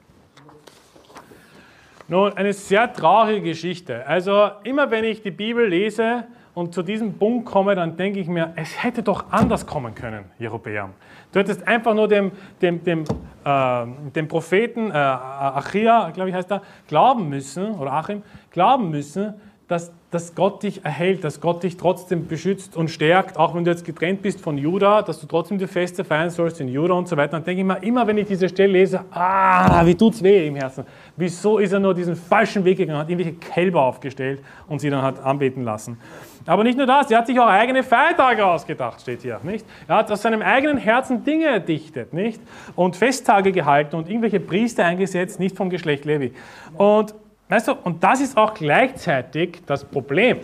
[2.08, 4.04] Nun, eine sehr traurige Geschichte.
[4.06, 8.28] Also immer wenn ich die Bibel lese, und zu diesem Punkt komme, dann denke ich
[8.28, 10.90] mir, es hätte doch anders kommen können, Jerobeam.
[11.32, 12.30] Du hättest einfach nur dem,
[12.62, 13.04] dem, dem,
[13.44, 19.34] äh, dem Propheten äh, Achia, glaube ich heißt er, glauben müssen, oder Achim, glauben müssen,
[19.66, 23.70] dass, dass Gott dich erhält, dass Gott dich trotzdem beschützt und stärkt, auch wenn du
[23.70, 27.08] jetzt getrennt bist von Juda, dass du trotzdem die Feste feiern sollst in Juda und
[27.08, 27.32] so weiter.
[27.32, 30.56] Dann denke ich mir immer, wenn ich diese Stelle lese, ah, wie tut's weh im
[30.56, 30.84] Herzen.
[31.16, 35.02] Wieso ist er nur diesen falschen Weg gegangen, hat irgendwelche Kälber aufgestellt und sie dann
[35.02, 35.98] hat anbeten lassen.
[36.46, 39.64] Aber nicht nur das, er hat sich auch eigene Feiertage ausgedacht, steht hier, nicht?
[39.88, 42.40] Er hat aus seinem eigenen Herzen Dinge erdichtet, nicht?
[42.76, 46.34] Und Festtage gehalten und irgendwelche Priester eingesetzt, nicht vom Geschlecht Levi.
[46.76, 47.14] Und,
[47.48, 50.40] weißt du, und das ist auch gleichzeitig das Problem,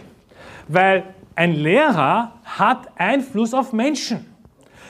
[0.69, 4.27] weil ein Lehrer hat Einfluss auf Menschen.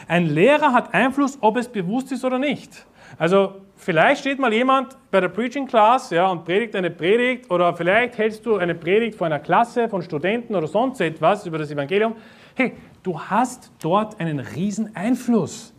[0.06, 2.86] Ein Lehrer hat Einfluss, ob es bewusst ist oder nicht.
[3.18, 7.74] Also Vielleicht steht mal jemand bei der Preaching Class ja, und predigt eine Predigt oder
[7.74, 11.70] vielleicht hältst du eine Predigt vor einer Klasse von Studenten oder sonst etwas über das
[11.70, 12.14] Evangelium.
[12.54, 15.72] Hey, du hast dort einen riesen Einfluss.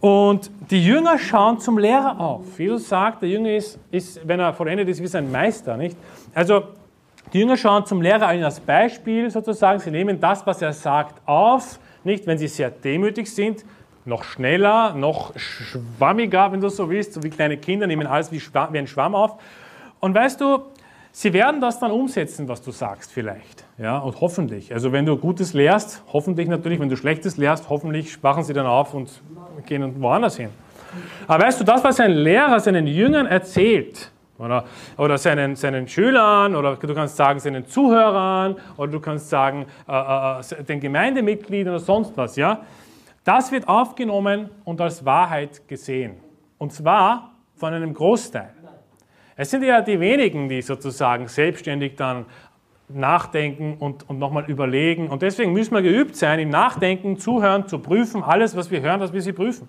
[0.00, 2.58] Und die Jünger schauen zum Lehrer auf.
[2.58, 5.76] Jesus sagt, der Jünger ist, ist, wenn er vollendet ist, wie sein Meister.
[5.76, 5.96] Nicht?
[6.34, 6.64] Also
[7.32, 9.78] die Jünger schauen zum Lehrer als Beispiel sozusagen.
[9.78, 11.78] Sie nehmen das, was er sagt, auf.
[12.02, 13.64] Nicht, wenn sie sehr demütig sind,
[14.08, 18.40] noch schneller, noch schwammiger, wenn du so willst, so wie kleine Kinder nehmen alles wie,
[18.40, 19.40] wie ein Schwamm auf.
[20.00, 20.62] Und weißt du,
[21.12, 23.64] sie werden das dann umsetzen, was du sagst vielleicht.
[23.76, 24.72] Ja, und hoffentlich.
[24.72, 28.66] Also wenn du Gutes lehrst, hoffentlich natürlich, wenn du Schlechtes lehrst, hoffentlich wachen sie dann
[28.66, 29.22] auf und
[29.66, 30.50] gehen woanders hin.
[31.26, 34.64] Aber weißt du, das, was ein Lehrer seinen Jüngern erzählt, oder,
[34.96, 39.92] oder seinen, seinen Schülern, oder du kannst sagen seinen Zuhörern, oder du kannst sagen äh,
[39.92, 42.60] äh, äh den Gemeindemitgliedern oder sonst was, ja,
[43.28, 46.16] das wird aufgenommen und als Wahrheit gesehen.
[46.56, 48.54] Und zwar von einem Großteil.
[49.36, 52.24] Es sind ja die wenigen, die sozusagen selbstständig dann
[52.88, 55.08] nachdenken und, und nochmal überlegen.
[55.08, 58.98] Und deswegen müssen wir geübt sein, im Nachdenken, Zuhören, zu prüfen, alles, was wir hören,
[58.98, 59.68] dass wir sie prüfen.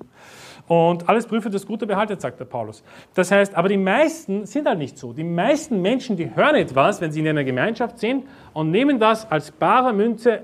[0.69, 2.81] Und alles prüfe, das Gute behaltet, sagt der Paulus.
[3.13, 5.11] Das heißt, aber die meisten sind halt nicht so.
[5.11, 9.29] Die meisten Menschen, die hören etwas, wenn sie in einer Gemeinschaft sind und nehmen das
[9.29, 10.43] als bare Münze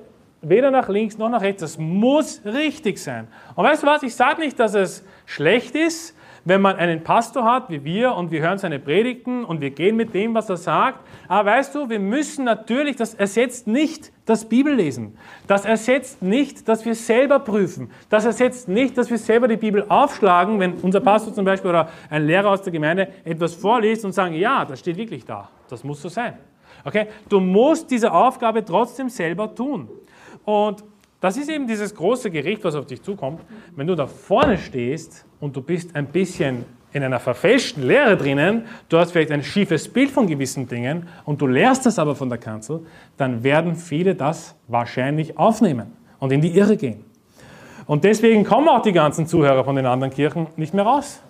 [0.50, 1.62] weder nach links noch nach rechts.
[1.62, 3.28] Das muss richtig sein.
[3.56, 4.04] Und weißt du was?
[4.04, 6.16] Ich sage nicht, dass es schlecht ist,
[6.46, 9.96] wenn man einen Pastor hat wie wir und wir hören seine Predigten und wir gehen
[9.96, 11.00] mit dem, was er sagt.
[11.28, 15.18] Aber weißt du, wir müssen natürlich, das ersetzt nicht das Bibellesen.
[15.48, 17.90] Das ersetzt nicht, dass wir selber prüfen.
[18.10, 21.90] Das ersetzt nicht, dass wir selber die Bibel aufschlagen, wenn unser Pastor zum Beispiel oder
[22.12, 25.50] ein Lehrer aus der Gemeinde etwas vorliest und sagen, ja, das steht wirklich da.
[25.68, 26.36] Das muss so sein.
[26.84, 27.08] Okay?
[27.28, 29.90] Du musst diese Aufgabe trotzdem selber tun.
[30.46, 30.84] Und
[31.20, 33.42] das ist eben dieses große Gericht, was auf dich zukommt.
[33.76, 38.66] Wenn du da vorne stehst und du bist ein bisschen in einer verfälschten Lehre drinnen,
[38.90, 42.30] du hast vielleicht ein schiefes Bild von gewissen Dingen und du lehrst das aber von
[42.30, 42.86] der Kanzel,
[43.18, 47.04] dann werden viele das wahrscheinlich aufnehmen und in die Irre gehen.
[47.88, 51.22] Und deswegen kommen auch die ganzen Zuhörer von den anderen Kirchen nicht mehr raus.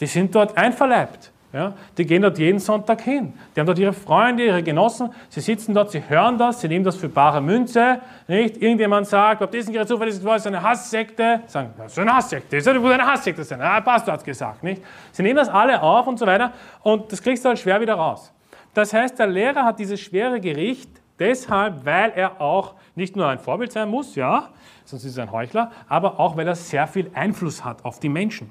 [0.00, 1.31] Die sind dort einverleibt.
[1.52, 3.34] Ja, die gehen dort jeden Sonntag hin.
[3.54, 5.10] Die haben dort ihre Freunde, ihre Genossen.
[5.28, 8.00] Sie sitzen dort, sie hören das, sie nehmen das für bare Münze.
[8.26, 8.56] Nicht?
[8.56, 11.40] Irgendjemand sagt, ob das nicht Zufall ist, ist eine Hasssekte.
[11.46, 12.56] Sagen, das ist eine Hasssekte.
[12.56, 13.60] Das muss eine Hasssekte sein.
[13.60, 14.62] Ah, Pastor hat es gesagt.
[14.62, 14.82] Nicht?
[15.12, 16.52] Sie nehmen das alle auf und so weiter.
[16.82, 18.32] Und das kriegst du halt schwer wieder raus.
[18.72, 20.88] Das heißt, der Lehrer hat dieses schwere Gericht
[21.18, 24.48] deshalb, weil er auch nicht nur ein Vorbild sein muss, ja,
[24.84, 28.08] sonst ist er ein Heuchler, aber auch, weil er sehr viel Einfluss hat auf die
[28.08, 28.50] Menschen.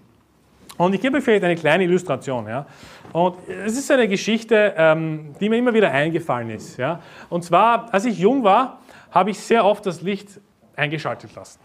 [0.85, 2.47] Und ich gebe euch vielleicht eine kleine Illustration.
[2.47, 2.65] Ja?
[3.13, 6.77] Und es ist eine Geschichte, ähm, die mir immer wieder eingefallen ist.
[6.77, 6.99] Ja?
[7.29, 8.79] Und zwar, als ich jung war,
[9.11, 10.39] habe ich sehr oft das Licht
[10.75, 11.59] eingeschaltet lassen.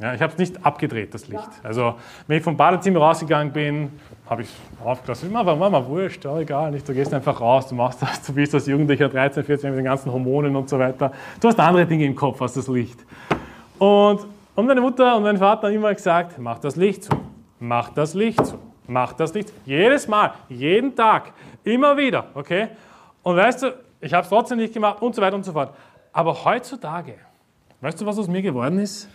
[0.00, 1.48] Ja, ich habe es nicht abgedreht, das Licht.
[1.62, 1.94] Also,
[2.28, 3.90] wenn ich vom Badezimmer rausgegangen bin,
[4.30, 5.28] habe ich es aufgelassen.
[5.28, 6.88] Immer war mal wurscht, ja, egal, nicht.
[6.88, 9.84] du gehst einfach raus, du machst das, du bist als Jugendlicher 13, 14 mit den
[9.84, 11.12] ganzen Hormonen und so weiter.
[11.40, 12.98] Du hast andere Dinge im Kopf als das Licht.
[13.78, 14.20] Und,
[14.54, 17.27] und meine Mutter und mein Vater haben immer gesagt, mach das Licht zu.
[17.60, 18.58] Mach das Licht zu.
[18.86, 19.52] Mach das Licht.
[19.66, 21.32] Jedes Mal, jeden Tag,
[21.64, 22.68] immer wieder, okay?
[23.22, 25.74] Und weißt du, ich habe es trotzdem nicht gemacht und so weiter und so fort.
[26.12, 27.14] Aber heutzutage,
[27.80, 29.08] weißt du, was aus mir geworden ist?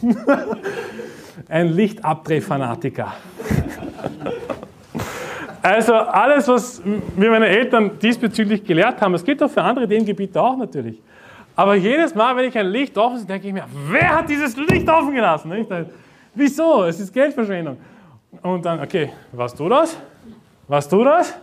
[1.48, 3.12] Ein Lichtabdrehfanatiker.
[5.60, 6.82] Also alles, was
[7.16, 11.02] mir meine Eltern diesbezüglich gelehrt haben, es geht doch für andere Themengebiete auch natürlich.
[11.54, 14.56] Aber jedes Mal, wenn ich ein Licht offen sehe, denke ich mir, wer hat dieses
[14.56, 15.50] Licht offen gelassen?
[16.38, 16.84] Wieso?
[16.84, 17.76] Es ist Geldverschwendung.
[18.42, 19.96] Und dann, okay, warst du das?
[20.68, 21.34] Warst du das?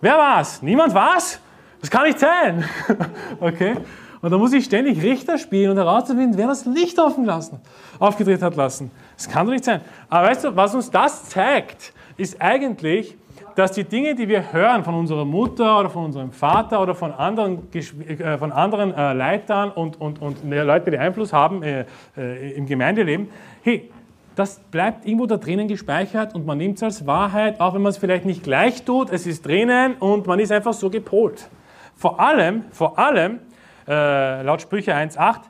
[0.00, 0.60] Wer war's?
[0.60, 1.38] Niemand war's?
[1.80, 2.64] Das kann nicht sein.
[3.40, 3.76] okay.
[4.20, 7.60] Und da muss ich ständig Richter spielen und herauszufinden, wer das Licht offen lassen,
[8.00, 8.90] aufgedreht hat lassen.
[9.16, 9.80] Das kann doch nicht sein.
[10.08, 13.16] Aber weißt du, was uns das zeigt, ist eigentlich,
[13.54, 17.12] dass die Dinge, die wir hören von unserer Mutter oder von unserem Vater oder von
[17.12, 21.84] anderen, äh, von anderen äh, Leitern und, und, und Leuten, die Einfluss haben äh,
[22.16, 23.28] äh, im Gemeindeleben,
[23.62, 23.88] hey,
[24.34, 27.90] das bleibt irgendwo da drinnen gespeichert und man nimmt es als Wahrheit, auch wenn man
[27.90, 31.48] es vielleicht nicht gleich tut, es ist drinnen und man ist einfach so gepolt.
[31.94, 33.40] Vor allem, vor allem,
[33.86, 35.40] äh, laut Sprüche 1,8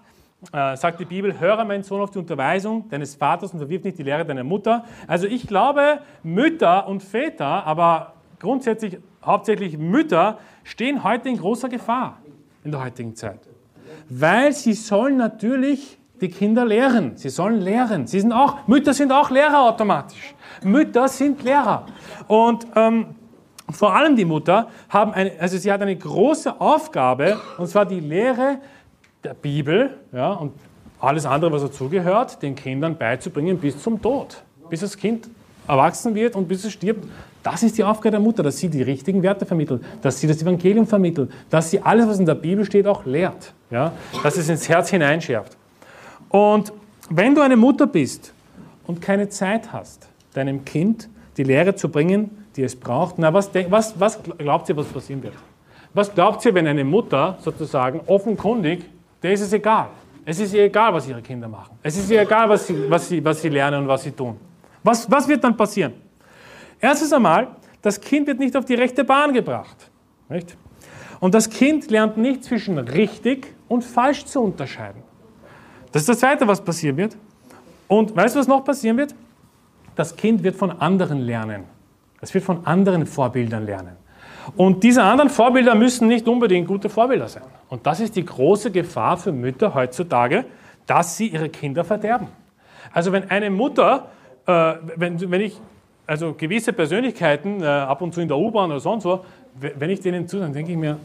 [0.53, 3.99] äh, sagt die Bibel, höre mein Sohn auf die Unterweisung deines Vaters und verwirf nicht
[3.99, 4.85] die Lehre deiner Mutter.
[5.07, 12.19] Also ich glaube, Mütter und Väter, aber grundsätzlich hauptsächlich Mütter, stehen heute in großer Gefahr
[12.65, 13.41] in der heutigen Zeit.
[14.09, 17.17] Weil sie sollen natürlich die Kinder lehren.
[17.17, 18.07] Sie sollen lehren.
[18.07, 20.35] Sie sind auch, Mütter sind auch Lehrer automatisch.
[20.63, 21.85] Mütter sind Lehrer.
[22.29, 23.07] Und ähm,
[23.71, 28.01] vor allem die Mutter haben eine, also sie hat eine große Aufgabe, und zwar die
[28.01, 28.59] Lehre
[29.25, 30.53] der Bibel ja, und
[31.01, 34.43] alles andere, was dazugehört, den Kindern beizubringen bis zum Tod.
[34.71, 35.29] Bis das Kind
[35.67, 37.09] erwachsen wird und bis es stirbt.
[37.43, 40.41] Das ist die Aufgabe der Mutter, dass sie die richtigen Werte vermittelt, dass sie das
[40.41, 43.53] Evangelium vermittelt, dass sie alles, was in der Bibel steht, auch lehrt.
[43.71, 43.93] Ja?
[44.23, 45.57] Dass es ins Herz hineinschärft.
[46.33, 46.73] Und
[47.11, 48.33] wenn du eine Mutter bist
[48.87, 53.51] und keine Zeit hast, deinem Kind die Lehre zu bringen, die es braucht, na, was,
[53.69, 55.35] was, was glaubt ihr, was passieren wird?
[55.95, 58.87] Was glaubt ihr, wenn eine Mutter sozusagen offenkundig,
[59.23, 59.89] der ist es egal.
[60.25, 61.77] Es ist ihr egal, was ihre Kinder machen.
[61.83, 64.37] Es ist ihr egal, was sie, was sie, was sie lernen und was sie tun.
[64.83, 65.93] Was, was wird dann passieren?
[66.81, 67.49] Erstens einmal,
[67.83, 69.91] das Kind wird nicht auf die rechte Bahn gebracht.
[70.31, 70.57] Nicht?
[71.21, 75.03] Und das Kind lernt nicht zwischen richtig und falsch zu unterscheiden.
[75.93, 77.17] Das ist das Zweite, was passieren wird.
[77.87, 79.15] Und weißt du, was noch passieren wird?
[79.95, 81.65] Das Kind wird von anderen lernen.
[82.21, 83.97] Es wird von anderen Vorbildern lernen.
[84.57, 87.45] Und diese anderen Vorbilder müssen nicht unbedingt gute Vorbilder sein.
[87.69, 90.45] Und das ist die große Gefahr für Mütter heutzutage,
[90.87, 92.29] dass sie ihre Kinder verderben.
[92.93, 94.09] Also wenn eine Mutter,
[94.47, 95.61] äh, wenn, wenn ich,
[96.07, 99.25] also gewisse Persönlichkeiten, äh, ab und zu in der U-Bahn oder sonst wo,
[99.55, 100.99] wenn ich denen zu, dann denke ich mir,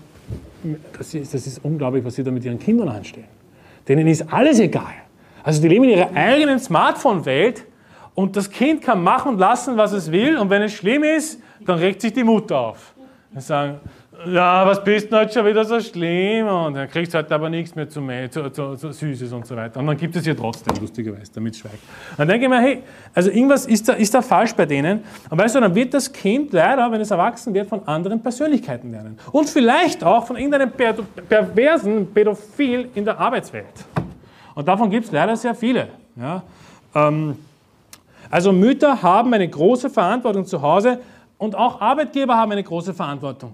[0.97, 3.27] das ist, das ist unglaublich, was sie da mit ihren Kindern anstellen.
[3.87, 4.93] Denen ist alles egal.
[5.43, 7.65] Also die leben in ihrer eigenen Smartphone-Welt
[8.15, 11.41] und das Kind kann machen und lassen, was es will und wenn es schlimm ist,
[11.65, 12.93] dann regt sich die Mutter auf.
[13.31, 13.79] Dann sagen,
[14.25, 16.47] ja, was bist du heute schon wieder so schlimm?
[16.47, 19.55] Und dann kriegst du halt aber nichts mehr zu, zu, zu, zu, Süßes und so
[19.55, 19.79] weiter.
[19.79, 21.79] Und dann gibt es ihr trotzdem, lustigerweise, damit schweigt.
[22.17, 25.03] Dann denke ich mir, hey, also irgendwas ist da, ist da falsch bei denen.
[25.29, 28.91] Und weißt du, dann wird das Kind leider, wenn es erwachsen wird, von anderen Persönlichkeiten
[28.91, 29.19] lernen.
[29.31, 33.85] Und vielleicht auch von irgendeinem per perversen Pädophil in der Arbeitswelt.
[34.55, 35.89] Und davon gibt es leider sehr viele.
[36.15, 36.41] Ja?
[36.95, 37.37] Ähm,
[38.29, 40.99] also Mütter haben eine große Verantwortung zu Hause
[41.37, 43.53] und auch Arbeitgeber haben eine große Verantwortung.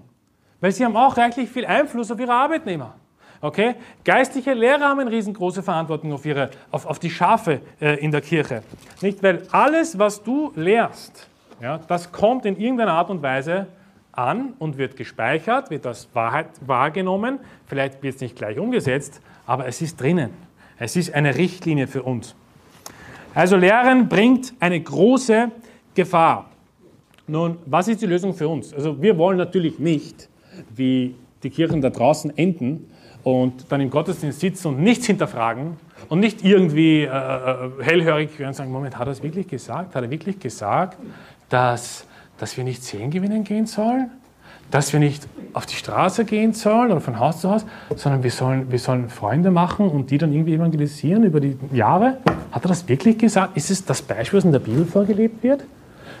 [0.60, 2.94] Weil sie haben auch reichlich viel Einfluss auf ihre Arbeitnehmer.
[3.40, 3.74] Okay?
[4.04, 8.22] Geistliche Lehrer haben eine riesengroße Verantwortung auf, ihre, auf, auf die Schafe äh, in der
[8.22, 8.62] Kirche.
[9.02, 11.28] Nicht, weil alles, was du lehrst,
[11.60, 13.66] ja, das kommt in irgendeiner Art und Weise
[14.12, 17.38] an und wird gespeichert, wird als Wahrheit wahrgenommen.
[17.66, 20.30] Vielleicht wird es nicht gleich umgesetzt, aber es ist drinnen.
[20.78, 22.34] Es ist eine Richtlinie für uns.
[23.34, 25.50] Also Lehren bringt eine große
[25.94, 26.50] Gefahr.
[27.26, 28.72] Nun, was ist die Lösung für uns?
[28.72, 30.28] Also wir wollen natürlich nicht,
[30.74, 32.90] wie die Kirchen da draußen enden
[33.22, 35.76] und dann im Gottesdienst sitzen und nichts hinterfragen
[36.08, 39.94] und nicht irgendwie äh, äh hellhörig werden und sagen, Moment, hat er es wirklich gesagt?
[39.94, 40.98] Hat er wirklich gesagt,
[41.48, 42.06] dass,
[42.38, 44.10] dass wir nicht Zehn gewinnen gehen sollen?
[44.70, 47.64] Dass wir nicht auf die Straße gehen sollen oder von Haus zu Haus,
[47.96, 52.18] sondern wir sollen, wir sollen Freunde machen und die dann irgendwie evangelisieren über die Jahre?
[52.50, 53.56] Hat er das wirklich gesagt?
[53.56, 55.64] Ist es das Beispiel, was in der Bibel vorgelebt wird?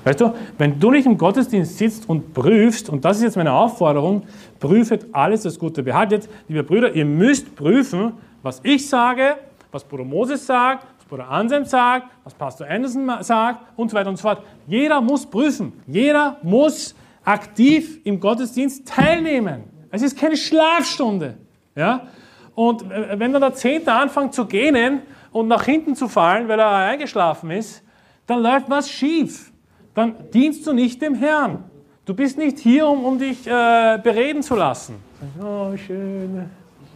[0.04, 3.52] Weißt du, wenn du nicht im Gottesdienst sitzt und prüfst, und das ist jetzt meine
[3.52, 4.22] Aufforderung,
[4.60, 5.82] prüfet alles das Gute.
[5.82, 9.36] Behaltet, liebe Brüder, ihr müsst prüfen, was ich sage,
[9.72, 14.10] was Bruder Moses sagt, was Bruder Anselm sagt, was Pastor Anderson sagt und so weiter
[14.10, 14.42] und so fort.
[14.66, 15.72] Jeder muss prüfen.
[15.86, 16.94] Jeder muss
[17.24, 19.64] aktiv im Gottesdienst teilnehmen.
[19.90, 21.38] Es ist keine Schlafstunde.
[21.74, 22.08] Ja?
[22.54, 25.00] Und äh, wenn dann der Zehnte anfängt zu gähnen
[25.32, 27.82] und nach hinten zu fallen, weil er eingeschlafen ist,
[28.26, 29.53] dann läuft was schief
[29.94, 31.64] dann dienst du nicht dem Herrn.
[32.04, 34.96] Du bist nicht hier, um, um dich äh, bereden zu lassen.
[35.42, 36.50] Oh, schön.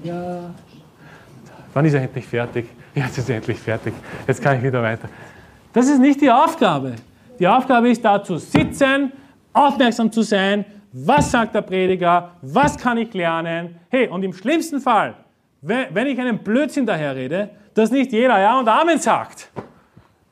[0.04, 0.50] Ja.
[1.72, 2.66] Wann ist er endlich fertig?
[2.94, 3.94] Jetzt ist er endlich fertig.
[4.26, 5.08] Jetzt kann ich wieder weiter.
[5.72, 6.96] Das ist nicht die Aufgabe.
[7.38, 9.12] Die Aufgabe ist da zu sitzen,
[9.52, 10.64] aufmerksam zu sein.
[10.92, 12.32] Was sagt der Prediger?
[12.42, 13.76] Was kann ich lernen?
[13.88, 15.14] Hey, und im schlimmsten Fall,
[15.62, 19.50] wenn ich einen Blödsinn daher rede, dass nicht jeder Ja und Amen sagt.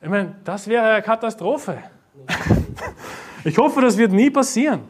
[0.01, 1.77] Ich meine, das wäre eine Katastrophe.
[3.43, 4.81] Ich hoffe, das wird nie passieren.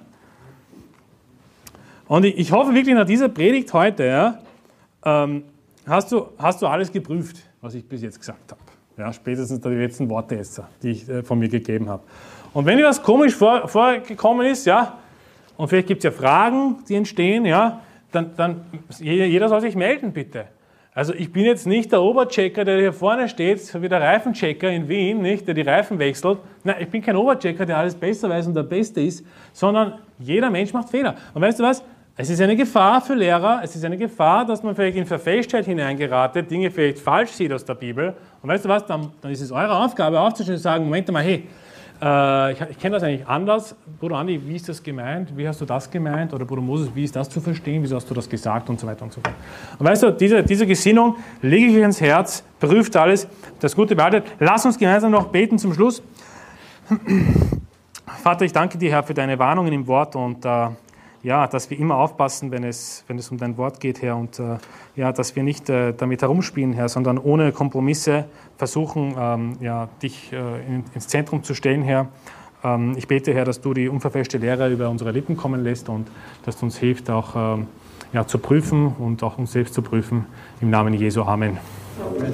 [2.07, 4.39] Und ich, hoffe wirklich nach dieser Predigt heute, ja,
[5.03, 5.43] ähm,
[5.85, 8.61] hast, du, hast du alles geprüft, was ich bis jetzt gesagt habe.
[8.97, 12.01] Ja, spätestens die letzten Worte jetzt, die ich äh, von mir gegeben habe.
[12.53, 14.97] Und wenn dir was komisch vor, vorgekommen ist, ja,
[15.57, 18.61] und vielleicht gibt es ja Fragen, die entstehen, ja, dann, dann
[18.99, 20.47] jeder soll sich melden, bitte.
[20.97, 24.89] Also ich bin jetzt nicht der Oberchecker, der hier vorne steht, wie der Reifenchecker in
[24.89, 26.39] Wien, nicht, der die Reifen wechselt.
[26.63, 29.23] Nein, ich bin kein Oberchecker, der alles besser weiß und der Beste ist,
[29.53, 31.13] sondern jeder Mensch macht Fehler.
[31.35, 31.83] Und weißt du was?
[32.15, 35.65] Es ist eine Gefahr für Lehrer, es ist eine Gefahr, dass man vielleicht in Verfälschtheit
[35.65, 38.15] hineingeratet, Dinge vielleicht falsch sieht aus der Bibel.
[38.41, 38.83] Und weißt du was?
[38.87, 41.43] Dann, dann ist es eure Aufgabe aufzustehen und zu sagen, Moment mal, hey,
[42.01, 43.75] äh, ich, ich kenne das eigentlich anders.
[43.99, 45.35] Bruder Andi, wie ist das gemeint?
[45.35, 46.33] Wie hast du das gemeint?
[46.33, 47.83] Oder Bruder Moses, wie ist das zu verstehen?
[47.83, 48.69] Wieso hast du das gesagt?
[48.69, 49.35] Und so weiter und so fort.
[49.77, 53.27] Und weißt du, diese, diese Gesinnung lege ich euch ins Herz, prüft alles,
[53.59, 54.25] das Gute behaltet.
[54.39, 56.01] Lass uns gemeinsam noch beten zum Schluss.
[58.23, 60.67] Vater, ich danke dir, Herr, für deine Warnungen im Wort und äh,
[61.27, 64.39] ja, dass wir immer aufpassen, wenn es, wenn es um dein Wort geht, Herr, und
[64.39, 64.59] äh,
[64.95, 68.23] ja, dass wir nicht äh, damit herumspielen, Herr, sondern ohne Kompromisse
[68.55, 72.07] versuchen, ähm, ja, dich äh, in, ins Zentrum zu stellen, Herr.
[72.63, 76.07] Ähm, ich bete, Herr, dass du die unverfälschte Lehre über unsere Lippen kommen lässt und
[76.45, 77.67] dass du uns hilft, auch ähm,
[78.13, 80.27] ja, zu prüfen und auch uns selbst zu prüfen.
[80.61, 81.23] Im Namen Jesu.
[81.23, 81.57] Amen.
[81.99, 82.33] Amen.